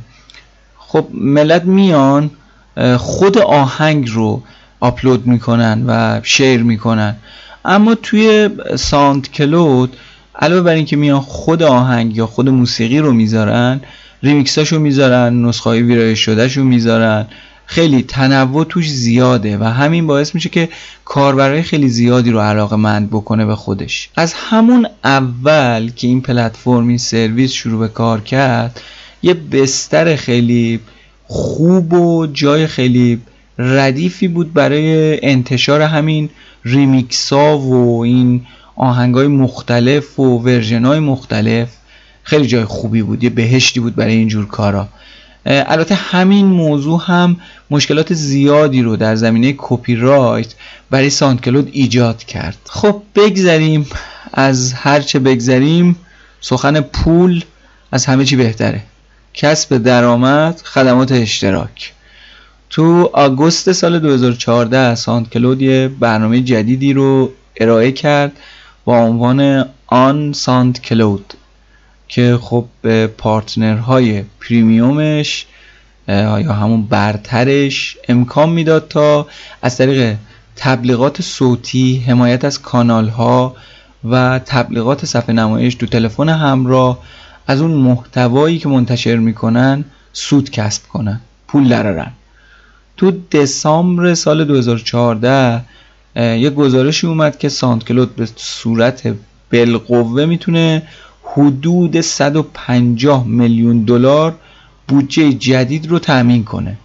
[0.78, 2.30] خب ملت میان
[2.98, 4.42] خود آهنگ رو
[4.82, 7.16] آپلود می‌کنن و شیر می‌کنن.
[7.64, 9.96] اما توی ساند کلود
[10.38, 13.80] علاوه بر اینکه میان خود آهنگ یا خود موسیقی رو می‌ذارن
[14.22, 17.26] ریمیکساشو می‌ذارن نسخه های ویرایش شدهشو می‌ذارن.
[17.66, 20.68] خیلی تنوع توش زیاده و همین باعث میشه که
[21.04, 24.10] کاربرای خیلی زیادی رو علاقه مند بکنه به خودش.
[24.16, 28.80] از همون اول که این پلتفرم این سرویس شروع به کار کرد
[29.22, 30.80] یه بستر خیلی
[31.26, 33.20] خوب و جای خیلی
[33.62, 36.30] ردیفی بود برای انتشار همین
[36.64, 38.46] ریمیکس ها و این
[38.76, 41.68] آهنگ های مختلف و version های مختلف.
[42.22, 44.88] خیلی جای خوبی بود یه بهشتی بود برای اینجور کارا.
[45.46, 47.36] البته همین موضوع هم
[47.70, 50.54] مشکلات زیادی رو در زمینه کپی رایت
[50.90, 52.58] برای SoundCloud ایجاد کرد.
[52.64, 53.86] خب بگذریم.
[54.32, 55.96] از هرچه بگذریم
[56.40, 57.44] سخن پول
[57.92, 58.82] از همه چی بهتره.
[59.34, 61.92] کسب درآمد خدمات اشتراک.
[62.72, 68.32] تو آگوست سال 2014 SoundCloud یه برنامه جدیدی رو ارائه کرد
[68.84, 71.34] با عنوان On SoundCloud
[72.08, 75.46] که خب به partner های premium ش
[76.08, 79.26] یا همون برترش امکان می‌داد تا
[79.62, 80.16] از طریق
[80.56, 83.56] تبلیغات صوتی حمایت از کانال ها
[84.10, 86.98] و تبلیغات صفحه نمایش تو تلفن همراه
[87.46, 92.12] از اون محتوایی که منتشر می‌کنن سود کسب کنن پول درارن
[92.96, 95.64] تو دسامبر سال 2014
[96.16, 99.14] یه گزارشی اومد که ساندکلود به صورت
[99.52, 100.82] بالقوه می‌تونه
[101.22, 104.34] حدود 150 میلیون دلار
[104.88, 106.76] بودجه جدید رو تأمین کنه.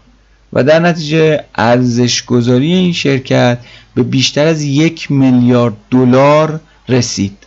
[0.54, 3.60] و در نتیجه ارزش گذاری این شرکت
[3.96, 7.38] به بیشتر از یک میلیارد دلار رسید.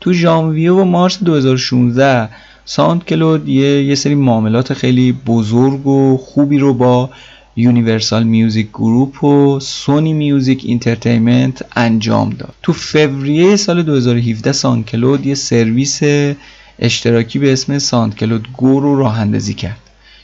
[0.00, 2.28] تو ژانویه و مارس 2016
[2.64, 7.10] SoundCloud یه،, یه سری معاملات خیلی بزرگ و خوبی رو با
[7.58, 12.54] Universal Music Group و Sony Music Entertainment انجام داد.
[12.62, 16.00] تو فوریه سال 2017 SoundCloud یه سرویس
[16.78, 19.80] اشتراکی به اسم SoundCloud Go رو راه اندازی کرد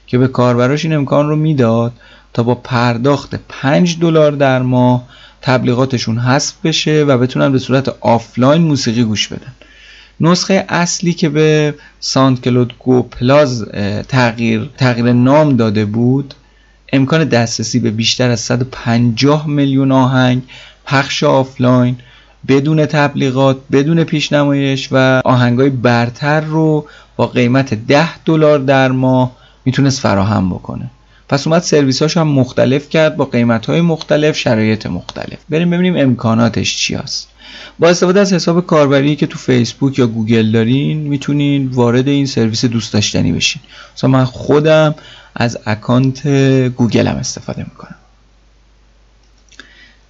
[0.06, 1.92] که به کاربراش این امکان رو می‌داد
[2.32, 5.04] تا با پرداخت 5 دلار در ماه
[5.42, 9.52] تبلیغاتشون حذف بشه و بتونن به صورت آفلاین موسیقی گوش بدن.
[10.20, 13.64] نسخه اصلی که به SoundCloud Go Plus
[14.08, 16.34] تغییر تغییر نام داده بود
[16.94, 20.42] امکان دسترسی به بیشتر از 150 میلیون آهنگ
[20.86, 21.96] پخش آفلاین
[22.48, 29.32] بدون تبلیغات بدون پیشنمایش و آهنگای برتر رو با قیمت 10 دلار در ماه
[29.64, 30.90] می‌تونست فراهم بکنه.
[31.28, 35.38] پس اومد سرویس های مختلف کرد با قیمت های مختلف شرایط مختلف.
[35.48, 37.28] بریم ببینیم امکاناتش چی هست.
[37.78, 42.64] با استفاده از حساب کاربری که تو فیسبوک یا گوگل دارین می‌تونین وارد این سرویس
[42.64, 43.62] دوست داشتنی بشین.
[43.96, 44.94] مثلا من خودم
[45.34, 46.28] از account
[46.68, 47.96] گوگل هم استفاده می‌کنم.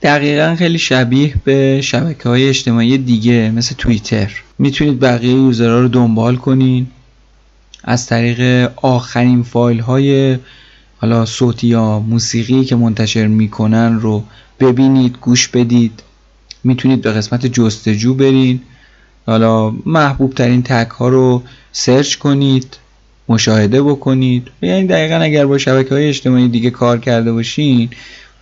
[0.02, 4.32] دقیقا خیلی شبیه به شبکه های اجتماعی دیگه مثل توییتر.
[4.58, 6.86] می‌تونید بقیه user ها رو دنبال کنین.
[7.84, 10.38] از طریق آخرین فایل های
[10.96, 14.24] حالا صوتی یا موسیقی که منتشر می‌کنن رو
[14.60, 16.02] ببینید گوش بدید.
[16.64, 18.60] می‌تونید به قسمت جستجو برین.
[19.26, 22.76] حالا محبوب ترین تک ها رو سرچ کنید
[23.28, 24.48] مشاهده بکنید.
[24.62, 27.88] یعنی دقیقا اگر با شبکه های اجتماعی دیگه کار کرده باشین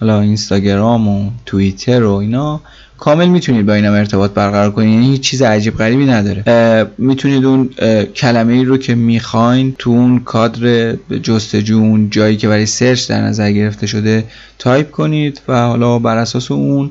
[0.00, 2.60] حالا اینستاگرام و توییتر و اینا
[2.98, 6.44] کامل می‌تونید با اینم ارتباط برقرار کنید یعنی هیچ چیز عجیب غریبی نداره.
[6.98, 7.70] می‌تونید اون
[8.16, 13.20] کلمه ای رو که می‌خواین تو اون کادر جستجو اون جایی که برای search در
[13.20, 14.24] نظر گرفته شده
[14.58, 16.90] تایپ کنید و حالا بر اساس اون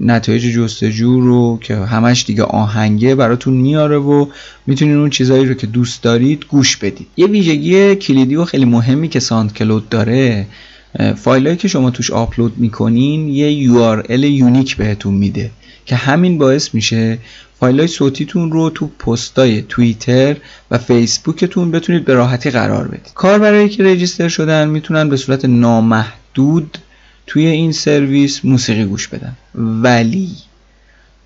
[0.00, 4.26] نتایج جستجو رو که همش دیگه آهنگه براتون میاره و
[4.66, 7.06] می‌تونید اون چیزهایی رو که دوست دارید گوش بدید.
[7.16, 10.46] یه ویژگی کلیدی و خیلی مهمی که SoundCloud داره
[11.16, 15.50] فایلایی که شما توش آپلود می‌کنین یه URL unique بهتون میده
[15.86, 17.18] که همین باعث میشه
[17.60, 20.36] فایل های صوتیتون رو تو پستای توییتر
[20.70, 23.10] و فیسبوکتون بتونید به راحتی قرار بدید.
[23.14, 26.78] کار برای که رجیستر شدن می‌تونن به صورت نامحدود
[27.28, 29.36] توی این سرویس موسیقی گوش بدن.
[29.54, 30.30] ولی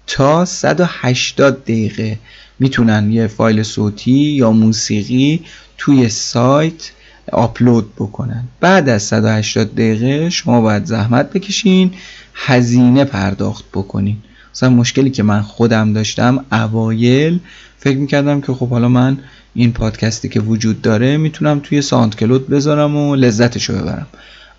[0.06, 2.18] تا 180 دقیقه
[2.58, 5.40] می‌تونن یه فایل صوتی یا موسیقی
[5.78, 6.90] توی سایت
[7.32, 8.44] آپلود بکنن.
[8.60, 11.90] بعد از 180 دقیقه شما باید زحمت بکشین
[12.34, 14.16] هزینه پرداخت بکنین.
[14.54, 17.38] مثلا مشکلی که من خودم داشتم اوایل
[17.78, 19.18] فکر می‌کردم که خب حالا من
[19.54, 24.06] این پادکستی که وجود داره می‌تونم توی ساند کلود بذارم و لذتشو ببرم.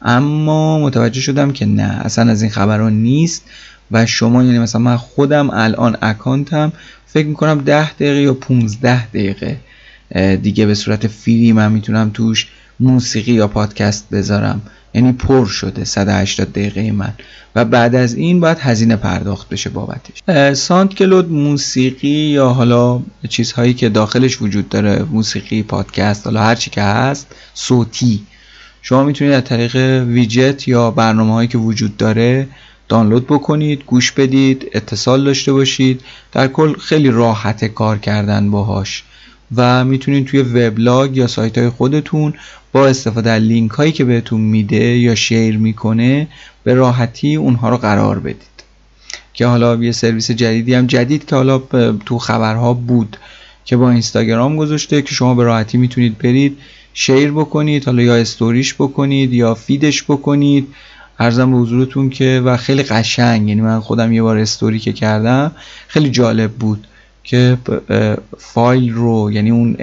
[0.03, 3.43] اما متوجه شدم که نه اصلا از این خبران نیست
[3.91, 6.73] و شما یعنی مثلا من خودم الان اکانتم
[7.05, 9.57] فکر می‌کنم 10 دقیقه یا 15 دقیقه
[10.41, 12.47] دیگه به صورت فری من می‌تونم توش
[12.79, 14.61] موسیقی یا پادکست بذارم.
[14.93, 17.13] یعنی پر شده 180 دقیقه من.
[17.55, 20.57] و بعد از این باید هزینه پرداخت بشه بابتش.
[20.57, 26.81] ساند کلود موسیقی یا حالا چیزهایی که داخلش وجود داره موسیقی پادکست حالا هرچی که
[26.81, 28.23] هست صوتی.
[28.85, 29.75] شما می‌تونید از طریق
[30.07, 32.47] ویجت یا برنامه هایی که وجود داره
[32.89, 36.01] دانلود بکنید گوش بدید اتصال داشته باشید.
[36.31, 39.03] در کل خیلی راحت کار کردن باهاش.
[39.55, 42.33] و می‌تونید توی وبلاگ یا سایت های خودتون
[42.71, 46.27] با استفاده از لینک هایی که بهتون میده یا شیر می‌کنه
[46.63, 48.63] به راحتی اونها رو قرار بدید.
[49.33, 51.57] که حالا یه سرویس جدیدی هم جدید که حالا
[52.05, 53.17] تو خبرها بود
[53.65, 56.57] که با اینستاگرام گذاشته که شما به راحتی می‌تونید برید.
[56.93, 60.67] شیر بکنید حالا یا استوریش بکنید یا فیدش بکنید.
[61.19, 65.51] ارزم به حضورتون که و خیلی قشنگ یعنی من خودم یه بار استوری که کردم
[65.87, 66.87] خیلی جالب بود
[67.23, 67.57] که
[68.37, 69.77] فایل رو یعنی اون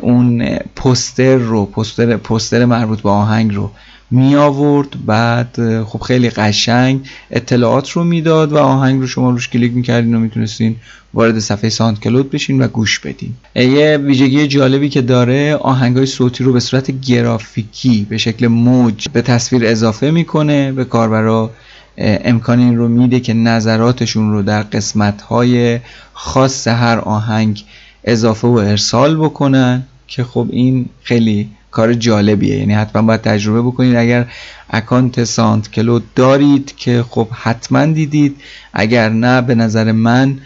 [0.00, 3.70] اون پوستر رو پوستر پوستر مربوط به آهنگ رو
[4.10, 9.72] می آورد بعد خب خیلی قشنگ اطلاعات رو می‌داد و آهنگ رو شما روش کلیک
[9.72, 10.76] می‌کردین و می‌تونستین
[11.14, 13.34] وارد صفحه ساند کلود بشین و گوش بدین.
[13.54, 19.08] یه ویژگی جالبی که داره آهنگ های صوتی رو به صورت گرافیکی به شکل موج
[19.08, 20.72] به تصویر اضافه می‌کنه.
[20.72, 21.50] به کاربرا
[21.98, 25.80] امکان این رو میده که نظراتشون رو در قسمت های
[26.12, 27.64] خاص هر آهنگ
[28.04, 32.56] اضافه و ارسال بکنن که خب این خیلی کار جالبیه.
[32.56, 33.96] یعنی حتما باید تجربه بکنید.
[33.96, 34.26] اگر
[34.70, 38.36] اکانت سانت کلود دارید که خب حتما دیدید.
[38.72, 40.38] اگر نه به نظر من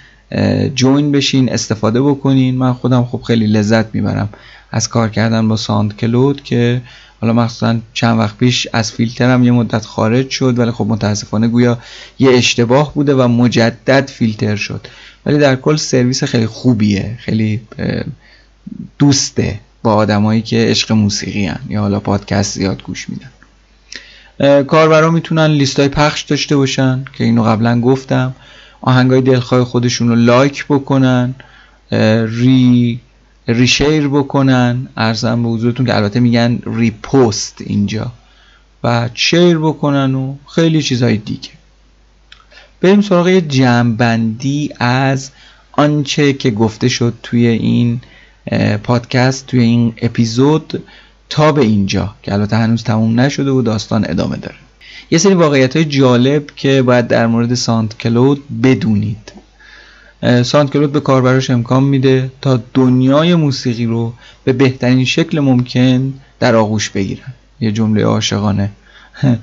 [0.75, 2.57] جوین بشین استفاده بکنین.
[2.57, 4.29] من خودم خب خیلی لذت می‌برم
[4.71, 6.83] از کار کردن با ساند کلود که
[7.21, 11.79] حالا مخصوصا چند وقت پیش از فیلترم یه مدت خارج شد ولی خب متاسفانه گویا
[12.19, 14.87] یه اشتباه بوده و مجدد فیلتر شد.
[15.27, 17.61] ولی در کل سرویس خیلی خوبیه خیلی
[18.99, 19.61] دوسته.
[19.85, 21.61] با آدمایی که عشق موسیقی هن.
[21.69, 23.31] یا حالا پادکست زیاد گوش میدن.
[24.63, 28.35] کاربرا می‌تونن لیست های پخش داشته باشن که اینو قبلا گفتم.
[28.81, 31.35] آهنگ های دلخواه خودشون رو لایک بکنن
[32.27, 33.01] ری
[33.49, 34.89] ریشیر بکنن.
[34.97, 38.13] ارزم به حضورتون که البته میگن ریپوست اینجا.
[38.85, 41.51] و شیر بکنن و خیلی چیزهای دیگه.
[42.81, 45.31] بریم سراغ یه جمعبندی از
[45.73, 48.01] آنچه که گفته شد توی این
[48.83, 50.83] پادکست توی این اپیزود
[51.31, 54.57] تا به اینجا که البته هنوز تموم نشده و داستان ادامه داره.
[55.11, 59.33] یه سری واقعیت های جالب که باید در مورد ساند کلود بدونید.
[60.43, 64.13] SoundCloud به کاربراش امکان میده تا دنیای موسیقی رو
[64.45, 67.33] به بهترین شکل ممکن در آغوش بگیرن.
[67.61, 68.71] یه جمله عاشقانه.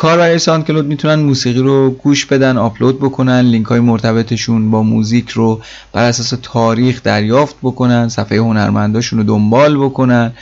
[0.00, 5.60] کاربرای SoundCloud می‌تونن موسیقی رو گوش بدن آپلود بکنن لینک های مرتبطشون با موزیک رو
[5.92, 10.32] بر اساس تاریخ دریافت بکنن صفحه هنرمنداشون رو دنبال بکنن.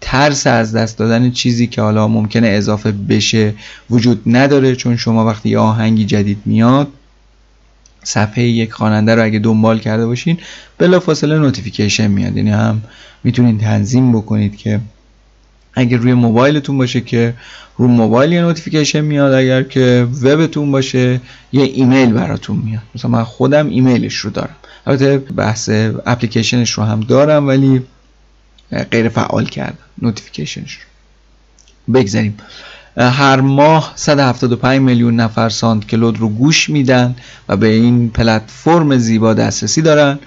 [0.00, 3.54] ترس از دست دادن چیزی که حالا ممکنه اضافه بشه
[3.90, 6.88] وجود نداره چون شما وقتی یه آهنگی جدید میاد
[8.02, 10.38] صفحه یک خواننده رو اگه دنبال کرده باشین
[10.78, 12.36] بلا فاصله notification میاد.
[12.36, 12.82] یعنی هم
[13.24, 14.80] می‌تونید تنظیم بکنید که
[15.74, 17.34] اگر روی موبایلتون باشه که
[17.76, 21.20] رو موبایل یه notification میاد اگر که وبتون باشه
[21.52, 22.82] یه ایمیل براتون میاد.
[22.94, 24.56] مثلا من خودم ایمیلش رو دارم.
[24.86, 25.68] البته بحث
[26.06, 27.82] اپلیکیشنش رو هم دارم ولی
[28.90, 29.78] غیر فعال کردم.
[30.02, 31.94] notification ش رو.
[31.94, 32.36] بگذاریم.
[32.96, 37.16] هر ماه 175 میلیون نفر SoundCloud رو گوش میدن
[37.48, 40.18] و به این پلتفرم زیبا دسترسی دارن.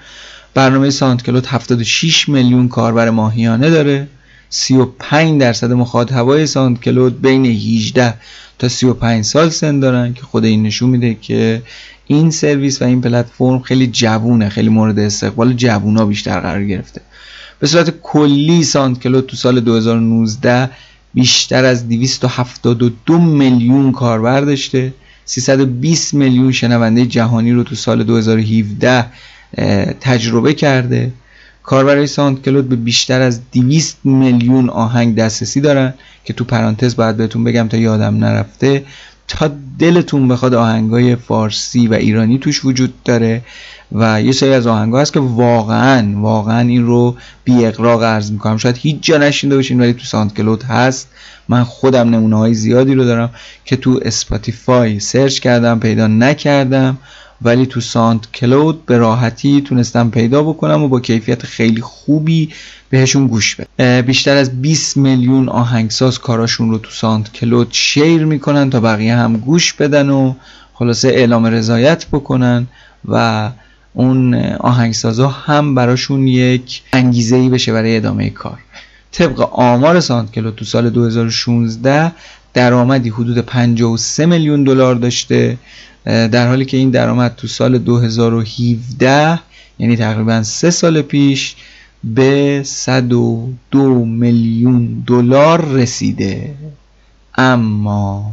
[0.54, 4.08] برنامه SoundCloud 76 میلیون کاربر ماهیانه داره.
[4.48, 8.14] 35 درصد مخاطبای SoundCloud بین 18
[8.58, 11.62] تا 35 سال سن دارن که خود این نشون میده که
[12.06, 17.00] این سرویس و این پلتفرم خیلی جوونه خیلی مورد استقبال جوونا بیشتر قرار گرفته.
[17.58, 20.70] به صورت کلی SoundCloud تو سال 2019
[21.14, 24.94] بیشتر از 272 میلیون کاربر داشته.
[25.24, 29.06] 320 میلیون شنونده جهانی رو تو سال 2017
[30.00, 31.12] تجربه کرده.
[31.66, 35.94] کاربرای ساند کلود به بیشتر از 200 میلیون آهنگ دسترسی دارن
[36.24, 38.84] که تو پرانتز باید بهتون بگم تا یادم نرفته.
[39.28, 43.42] تا دلتون بخواد آهنگای فارسی و ایرانی توش وجود داره
[43.92, 48.56] و یه سری از آهنگا هست که واقعا واقعا این رو بی اقراق عرض می‌کنم.
[48.56, 51.08] شاید هیچ جا نشینده باشین ولی تو ساند کلود هست.
[51.48, 53.30] من خودم نمونه های زیادی رو دارم
[53.64, 56.98] که تو Spotify search کردم پیدا نکردم.
[57.42, 62.52] ولی تو SoundCloud به راحتی تونستم پیدا بکنم و با کیفیت خیلی خوبی
[62.90, 68.80] بهشون گوش بدم بیشتر از 20 میلیون آهنگساز کاراشون رو تو SoundCloud share می‌کنن تا
[68.80, 70.34] بقیه هم گوش بدن و
[70.74, 72.66] خلاصه اعلام رضایت بکنن
[73.08, 73.50] و
[73.94, 78.58] اون آهنگسازا هم براشون یک انگیزه ای بشه برای ادامه کار.
[79.12, 82.12] طبق آمار ساند کلود تو سال 2016
[82.54, 85.58] درآمدی حدود 53 میلیون دلار داشته.
[86.06, 89.40] در حالی که این درآمد تو سال 2017
[89.78, 91.56] یعنی تقریبا سه سال پیش
[92.04, 96.54] به 102 میلیون دلار رسیده
[97.34, 98.32] اما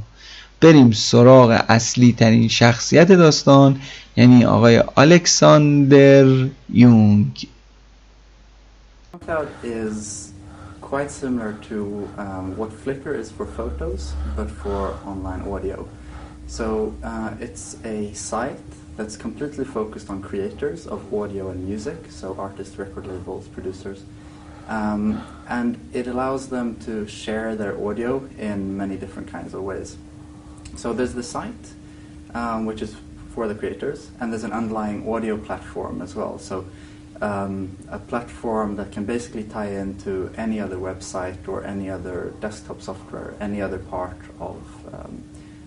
[0.61, 3.79] بریم سراغ اصلی ترین شخصیت داستان
[4.15, 7.47] یعنی آقای الکساندر یونگ
[10.93, 11.77] quite similar to
[12.19, 15.87] um, what Flickr is for photos, but for online audio.
[16.53, 18.59] So uh, it's a site
[18.95, 24.03] that's completely focused on creators of audio and music, so artists, record labels, producers.
[24.67, 29.97] Um, and it allows them to share their audio in many different kinds of ways.
[30.75, 31.73] So there's the site,
[32.35, 32.95] um, which is
[33.33, 36.37] for the creators, and there's an underlying audio platform as well.
[36.37, 36.67] So
[37.19, 42.79] um, a platform that can basically tie into any other website or any other desktop
[42.79, 44.61] software, any other part of
[44.93, 45.23] um,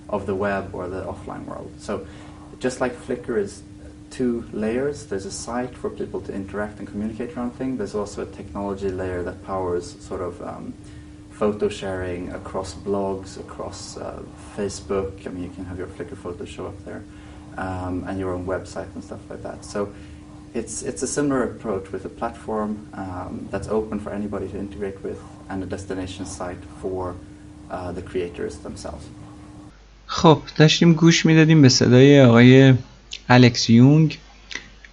[0.08, 1.72] of the web or the offline world.
[1.78, 2.06] So
[2.58, 3.62] just like Flickr is
[4.10, 7.78] two layers, there's a site for people to interact and communicate around things.
[7.78, 10.74] There's also a technology layer that powers sort of um,
[11.30, 14.22] photo sharing across blogs, across uh,
[14.56, 15.26] Facebook.
[15.26, 17.02] I mean, you can have your Flickr photos show up there,
[17.58, 19.64] um, and your own website and stuff like that.
[19.64, 19.92] So
[20.54, 25.02] it's it's a similar approach with a platform um, that's open for anybody to integrate
[25.02, 27.14] with, and a destination site for
[27.70, 29.06] uh, the creators themselves.
[30.06, 32.74] خب داشتیم گوش می‌دادیم به صدای آقای
[33.28, 34.18] الکس یونگ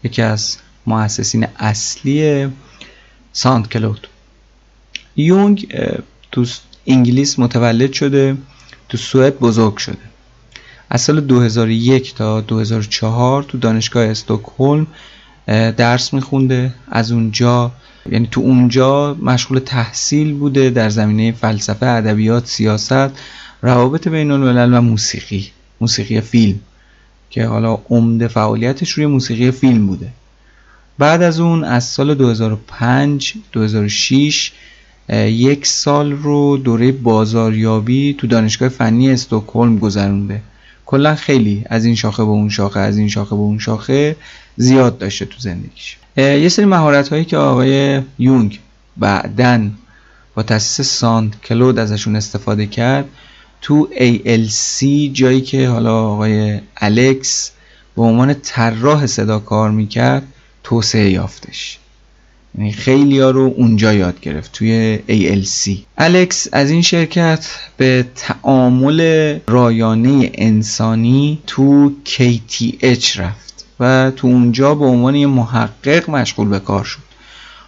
[0.03, 0.57] یکی از
[0.87, 2.47] مؤسسین اصلی
[3.33, 4.07] ساند کلود
[5.15, 5.67] یونگ
[6.31, 6.45] تو
[6.87, 8.37] انگلیس متولد شده
[8.89, 9.97] تو سوئد بزرگ شده.
[10.89, 14.87] از سال 2001 تا 2004 تو دانشگاه استکهلم
[15.77, 16.73] درس میخونده.
[16.87, 17.71] از اونجا
[18.11, 23.11] یعنی تو اونجا مشغول تحصیل بوده در زمینه فلسفه ادبیات سیاست.
[23.63, 25.51] روابط بین الملل و موسیقی
[25.81, 26.59] موسیقی فیلم
[27.29, 30.09] که حالا عمده فعالیتش روی موسیقی فیلم بوده.
[30.97, 34.51] بعد از اون از سال 2005 2006
[35.09, 40.41] یک سال رو دوره بازاریابی تو دانشگاه فنی استکهلم گذرونده.
[40.85, 44.15] کلا خیلی از این شاخه به اون شاخه از این شاخه به اون شاخه
[44.57, 45.97] زیاد داشته تو زندگیش.
[46.17, 48.59] یه سری مهارت هایی که آقای یونگ
[48.97, 49.73] بعدن
[50.35, 53.05] با تاسیس ساند کلود ازشون استفاده کرد.
[53.63, 54.83] تو ALC
[55.13, 57.51] جایی که حالا آقای الکس
[57.95, 60.23] به عنوان طراح صدا کار می‌کرد
[60.63, 61.79] توسعه یافتش.
[62.57, 67.47] یعنی خیلی ها رو اونجا یاد گرفت توی ALC الکس از این شرکت
[67.77, 76.47] به تعامل رایانه انسانی تو KTH رفت و تو اونجا به عنوان یه محقق مشغول
[76.47, 76.99] به کار شد.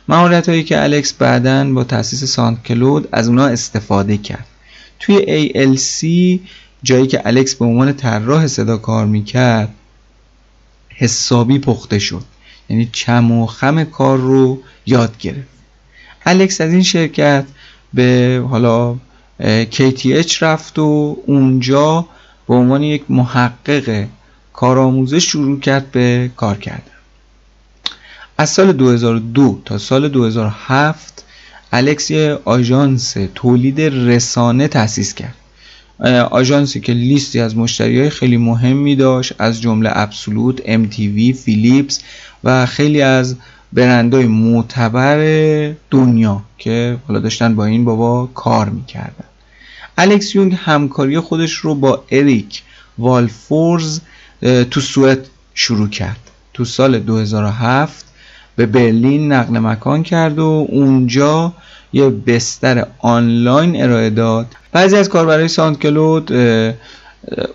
[0.08, 4.46] مهارت هایی که الکس بعدا با تاسیس ساند کلود از اونا استفاده کرد.
[5.00, 6.06] توی ALC
[6.84, 9.74] جایی که الکس به عنوان طراح صدا کار می‌کرد
[10.90, 12.24] حسابی پخته شد.
[12.70, 15.56] یعنی چم و خم کار رو یاد گرفت.
[16.26, 17.46] الکس از این شرکت
[17.94, 18.96] به حالا
[19.72, 22.06] KTH رفت و اونجا
[22.48, 24.06] به عنوان یک محقق
[24.54, 26.82] کارآموزه شروع کرد به کار کردن.
[28.38, 31.25] از سال 2002 تا سال 2007
[31.78, 35.36] الکس یه آژانس تولید رسانه تأسیس کرد.
[36.32, 42.00] آژانسی که لیستی از مشتری های خیلی مهمی داشت از جمله ابسولوت، MTV، فیلیپس
[42.44, 43.36] و خیلی از
[43.74, 49.26] برندهای معتبر دنیا که حالا داشتن با این بابا کار می‌کردن.
[49.98, 52.64] الکس یونگ همکاری خودش رو با اریک
[52.98, 54.00] والفورز
[54.72, 56.20] تو سوئد شروع کرد.
[56.54, 58.05] تو سال 2007
[58.56, 61.54] به برلین نقل مکان کرد و اونجا
[61.94, 64.48] یه بستر آنلاین ارائه داد.
[64.72, 66.32] بعضی از کاربرای SoundCloud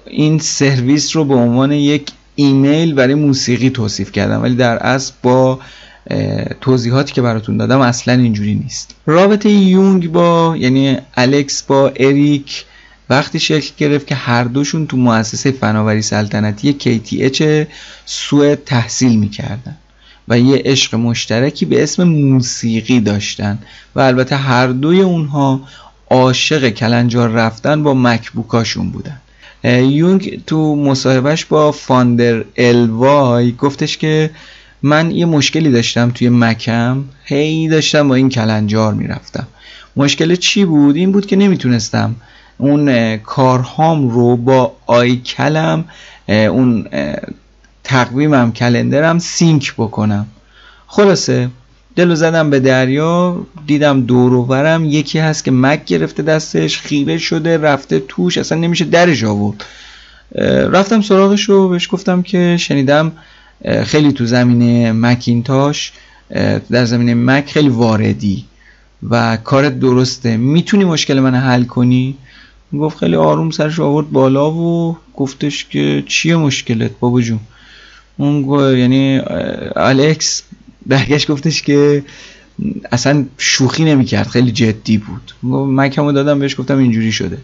[0.06, 5.58] این سرویس رو به عنوان یک ایمیل برای موسیقی توصیف کردن ولی در اصل با
[6.60, 8.94] توضیحاتی که براتون دادم اصلا اینجوری نیست.
[9.06, 12.64] رابطه یونگ با یعنی الکس با اریک
[13.10, 17.42] وقتی شکل گرفت که هر دوشون تو مؤسسه فناوری سلطنتی KTH
[18.06, 19.76] سوئد تحصیل می‌کردن.
[20.30, 23.58] و یه عشق مشترکی به اسم موسیقی داشتن.
[23.94, 25.60] و البته هر دوی اونها
[26.10, 29.20] عاشق کلنجار رفتن با مکبوکاشون بودن.
[29.64, 34.30] یونگ تو مصاحبهش با فاندر الوای گفتش که
[34.82, 37.04] من یه مشکلی داشتم توی مکم.
[37.24, 39.46] هی داشتم با این کلنجار می‌رفتم.
[39.96, 42.14] مشکل چی بود؟ این بود که نمی‌تونستم
[42.58, 45.84] اون کارهام رو با آیکلم
[46.28, 46.86] اون
[47.84, 50.26] تقویمم کلندرم سینک بکنم.
[50.86, 51.48] خلاصه
[51.96, 58.02] دلو زدم به دریا دیدم دور یکی هست که مک گرفته دستش خیره شده رفته
[58.08, 59.64] توش اصلا نمیشه درش آورد.
[60.72, 63.12] رفتم سراغش رو بهش گفتم که شنیدم
[63.84, 65.92] خیلی تو زمینه مکینتاش
[66.70, 68.44] در زمینه مک خیلی واردی
[69.10, 70.36] و کارت درسته.
[70.36, 72.16] می‌تونی مشکل من حل کنی؟
[72.72, 77.40] گفت خیلی آروم سرش آورد بالا و گفتش که چیه مشکلت بابا جون؟
[78.20, 79.20] اون یعنی
[79.76, 80.42] الکس
[80.86, 82.02] برگشت گفتش که
[82.92, 85.52] اصلا شوخی نمی‌کرد خیلی جدی بود.
[85.52, 87.38] مکمو دادم بهش گفتم اینجوری شده.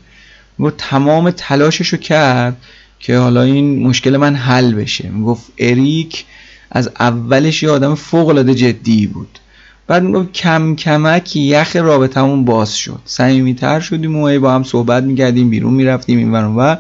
[0.60, 2.56] گفت تمام تلاشش رو کرد
[3.00, 5.08] که حالا این مشکل من حل بشه.
[5.08, 6.24] می‌گفت اریک
[6.70, 9.38] از اولش یه آدم فوق العاده جدی بود.
[9.86, 13.00] بعد می‌گفت کم کمک یخ رابطمون باز شد.
[13.04, 16.76] صمیمیتر شدیم و با هم صحبت می‌کردیم بیرون می‌رفتیم این و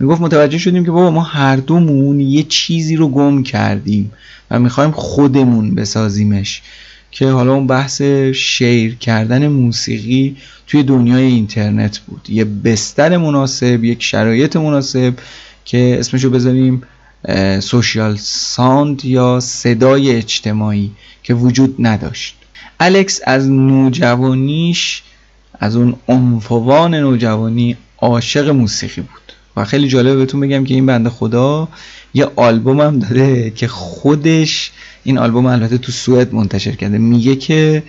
[0.00, 4.12] می‌گفت متوجه شدیم که بابا ما هر دومون یه چیزی رو گم کردیم
[4.50, 6.62] و می‌خوایم خودمون بسازیمش.
[7.10, 8.02] که حالا اون بحث
[8.34, 10.36] شیر کردن موسیقی
[10.66, 12.30] توی دنیای اینترنت بود.
[12.30, 15.14] یه بستر مناسب یک شرایط مناسب
[15.64, 16.82] که اسمشو بذاریم
[17.60, 20.90] سوشیال ساند یا صدای اجتماعی
[21.22, 22.36] که وجود نداشت.
[22.80, 25.02] الکس از نوجوانیش
[25.60, 29.25] از اون عنفوان نوجوانی عاشق موسیقی بود.
[29.56, 31.68] و خیلی جالبه بهتون بگم که این بنده خدا
[32.14, 34.72] یه آلبوم هم داره که خودش
[35.04, 36.98] این آلبوم البته تو سوئد منتشر کرده.
[36.98, 37.82] میگه که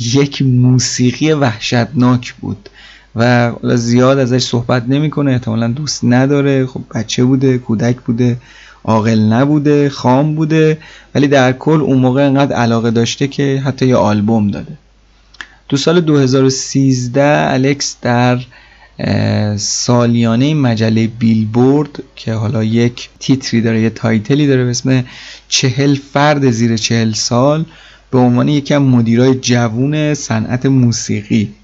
[0.00, 2.68] یک موسیقی وحشتناک بود
[3.16, 6.66] و زیاد ازش صحبت نمی‌کنه احتمالا دوست نداره.
[6.66, 8.36] خب بچه بوده کودک بوده
[8.84, 10.78] عاقل نبوده خام بوده
[11.14, 14.72] ولی در کل اون موقع انقدر علاقه داشته که حتی یه آلبوم داده.
[15.68, 18.38] تو سال 2013 الکس در
[19.56, 25.04] سالیانه مجله بیلبورد که حالا یک تیتری داره یه title ی داره به اسم
[25.48, 27.64] چهل فرد زیر چهل سال
[28.10, 31.54] به عنوان یکی از مدیرای جوون صنعت موسیقی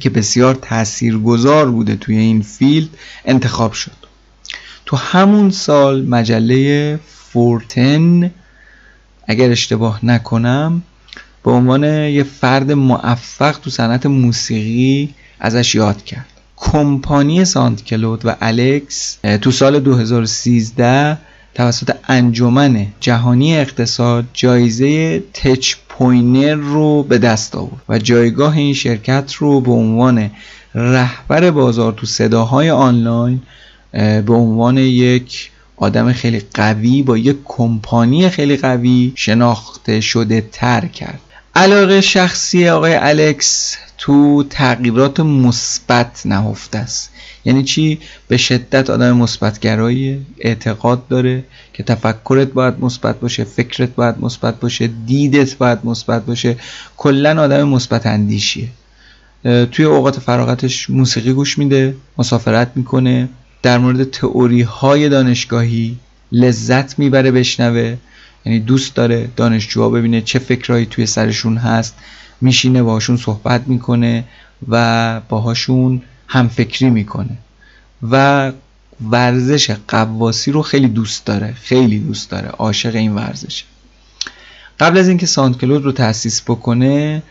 [0.00, 2.88] که بسیار تاثیرگذار بوده توی این field
[3.24, 3.92] انتخاب شد.
[4.86, 8.30] تو همون سال مجله Fortune
[9.26, 10.82] اگر اشتباه نکنم
[11.44, 16.26] به عنوان یه فرد موفق تو صنعت موسیقی ازش یاد کرد.
[16.56, 21.18] کمپانی SoundCloud و الکس تو سال 2013
[21.54, 29.32] توسط انجمن جهانی اقتصاد جایزه Tech Pioneer رو به دست آورد و جایگاه این شرکت
[29.32, 30.30] رو به عنوان
[30.74, 33.42] رهبر بازار تو صداهای آنلاین
[33.92, 41.20] به عنوان یک آدم خیلی قوی با یک کمپانی خیلی قوی شناخته شده تر کرد.
[41.54, 47.10] علاقه شخصی آقای الکس تو تغییرات مثبت نهفته است.
[47.44, 47.98] یعنی چی؟
[48.28, 54.90] به شدت آدم مثبتگرایی اعتقاد داره که تفکرت باید مثبت باشه فکرت باید مثبت باشه
[55.06, 56.56] دیدت باید مثبت باشه.
[56.96, 58.68] کلا آدم مثبت اندیشیه.
[59.72, 63.28] توی اوقات فراغتش موسیقی گوش میده مسافرت می‌کنه
[63.62, 65.96] در مورد تئوری های دانشگاهی
[66.32, 67.96] لذت می‌بره بشنوه.
[68.44, 71.94] یعنی دوست داره دانشجوها ببینه چه فکرهایی توی سرشون هست
[72.40, 74.24] میشینه باهاشون صحبت می‌کنه
[74.68, 77.38] و باهاشون همفکری می‌کنه.
[78.10, 78.52] و
[79.10, 83.64] ورزش قواسی رو خیلی دوست داره خیلی دوست داره عاشق این ورزشه.
[84.80, 87.22] قبل از اینکه ساندکلود رو تأسیس بکنه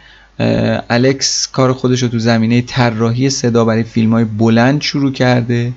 [0.90, 5.74] الکس کار خودش رو تو زمینه طراحی صدا برای فیلم های بلند شروع کرده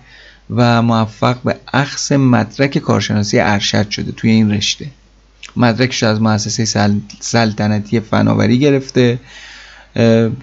[0.51, 4.87] و موفق به اخص مدرک کارشناسی ارشد شده توی این رشته.
[5.57, 6.65] مدرکش از مؤسسه
[7.21, 9.19] سلطنتی فناوری گرفته.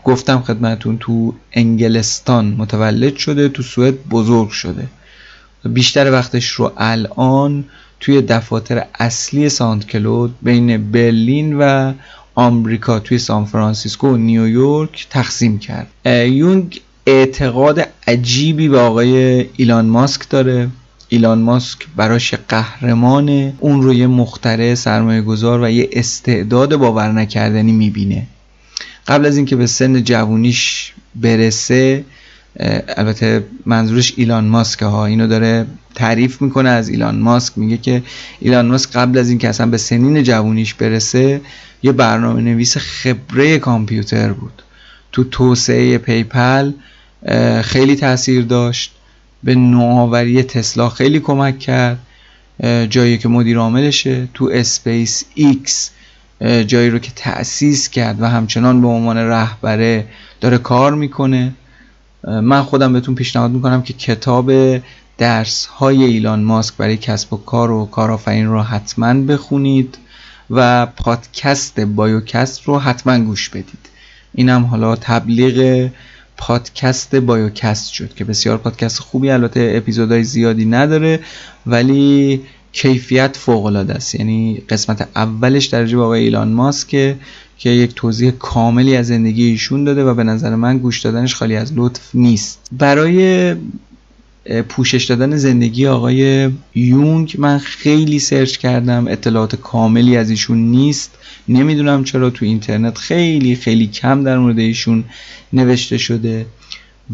[0.04, 4.88] گفتم خدمتون تو انگلستان متولد شده تو سوئد بزرگ شده.
[5.64, 7.66] بیشتر وقتش رو الان
[8.00, 11.94] توی دفاتر اصلی سانت کلود بین برلین و
[12.36, 15.88] آمریکا توی سان فرانسیسکو و نیویورک تقسیم کرد.
[16.28, 20.70] یونگ اعتقاد عجیبی به آقای ایلان ماسک داره.
[21.10, 27.72] ایلان ماسک براش قهرمانه اون رو یه مختره سرمایه گذار و یه استعداد باور نکردنی
[27.72, 28.28] می‌بینه.
[29.08, 32.06] قبل از اینکه به سن جوونیش برسه
[32.98, 35.06] البته منظورش ایلان ماسک ها.
[35.06, 37.58] اینو داره تعریف می‌کنه از ایلان ماسک.
[37.58, 38.04] میگه که
[38.40, 41.42] ایلان ماسک قبل از اینکه اصلا به سنین جوونیش برسه
[41.84, 44.62] یه برنامه نویس خبره کامپیوتر بود.
[45.12, 46.72] تو توسعه PayPal
[47.62, 48.96] خیلی تاثیر داشت.
[49.44, 52.00] به نوآوری تسلا خیلی کمک کرد.
[52.90, 55.92] جایی که مدیر عاملشه تو اسپیس ایکس.
[56.42, 60.06] جایی رو که تأسیس کرد و همچنان به عنوان رهبره
[60.42, 61.54] داره کار می‌کنه.
[62.24, 64.52] من خودم بهتون پیشنهاد می‌کنم که کتاب
[65.18, 69.98] درس های ایلان ماسک برای کسب و کار و کارآفرین رو حتما بخونید
[70.50, 73.90] و پادکست بایوکست رو حتما گوش بدید.
[74.34, 75.90] اینم حالا تبلیغ
[76.40, 81.20] پادکست بایوکست شد که بسیار پادکست خوبی البته اپیزودهای زیادی نداره
[81.66, 84.16] ولی کیفیت فوق العاده است.
[84.16, 87.16] یعنی قسمت اولش در با آقای ایلان ماسک
[87.58, 91.56] که یک توضیح کاملی از زندگی ایشون داده و به نظر من گوش دادنش خالی
[91.56, 92.68] از لطف نیست.
[92.72, 93.56] برای
[94.70, 101.12] پوشش دادن زندگی آقای یونگ من خیلی search کردم اطلاعات کاملی از ایشون نیست.
[101.48, 105.04] نمی‌دونم چرا تو اینترنت خیلی خیلی کم در مورد ایشون
[105.54, 106.46] نوشته شده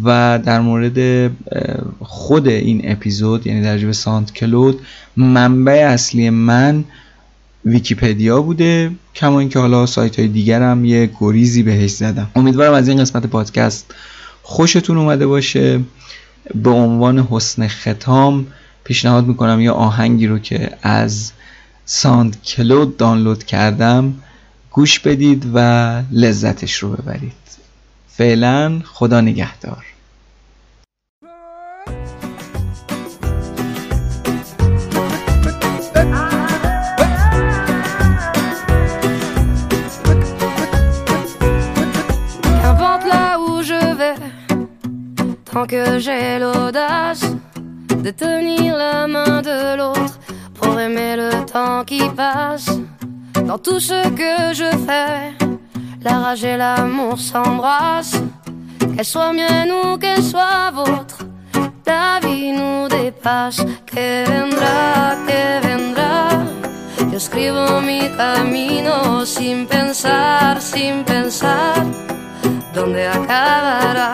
[0.03, 1.31] و در مورد
[1.99, 4.79] خود این اپیزود یعنی راجع به SoundCloud
[5.17, 6.83] منبع اصلی من
[7.65, 12.31] ویکیپدیا بوده کما اینکه حالا سایت های دیگر هم یه گریزی بهش زدم.
[12.35, 13.95] امیدوارم از این قسمت پادکست
[14.43, 15.79] خوشتون اومده باشه.
[16.55, 18.47] به عنوان حسن ختام
[18.83, 21.31] پیشنهاد می‌کنم یه آهنگی رو که از
[21.85, 24.13] ساند کلود دانلود کردم
[24.71, 25.59] گوش بدید و
[26.11, 27.33] لذتش رو ببرید.
[28.07, 29.85] فعلا خدا نگهدار.
[45.67, 47.25] Que j'ai l'audace
[48.03, 50.19] de tenir la main de l'autre
[50.53, 52.69] pour aimer le temps qui passe.
[53.47, 55.33] Dans tout ce que je fais,
[56.03, 58.21] la rage et l'amour s'embrassent.
[58.95, 61.25] Qu'elle soit mienne ou qu'elle soit vôtre,
[61.87, 63.65] la vie nous dépasse.
[63.87, 66.29] Que vendrá, que vendrá.
[67.11, 71.83] Yo escribo mi camino sin pensar, sin pensar
[72.73, 74.13] dónde acabará?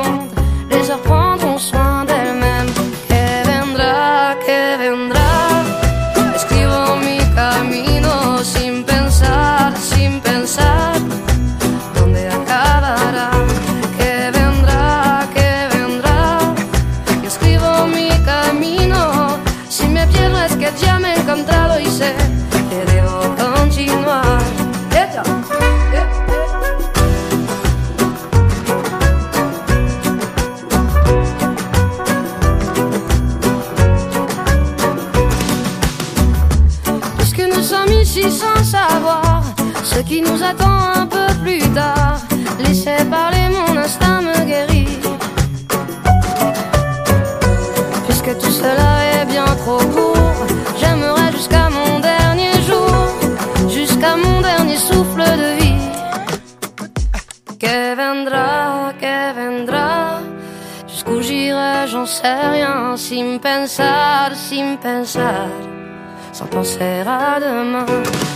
[66.61, 68.30] cancer à demain.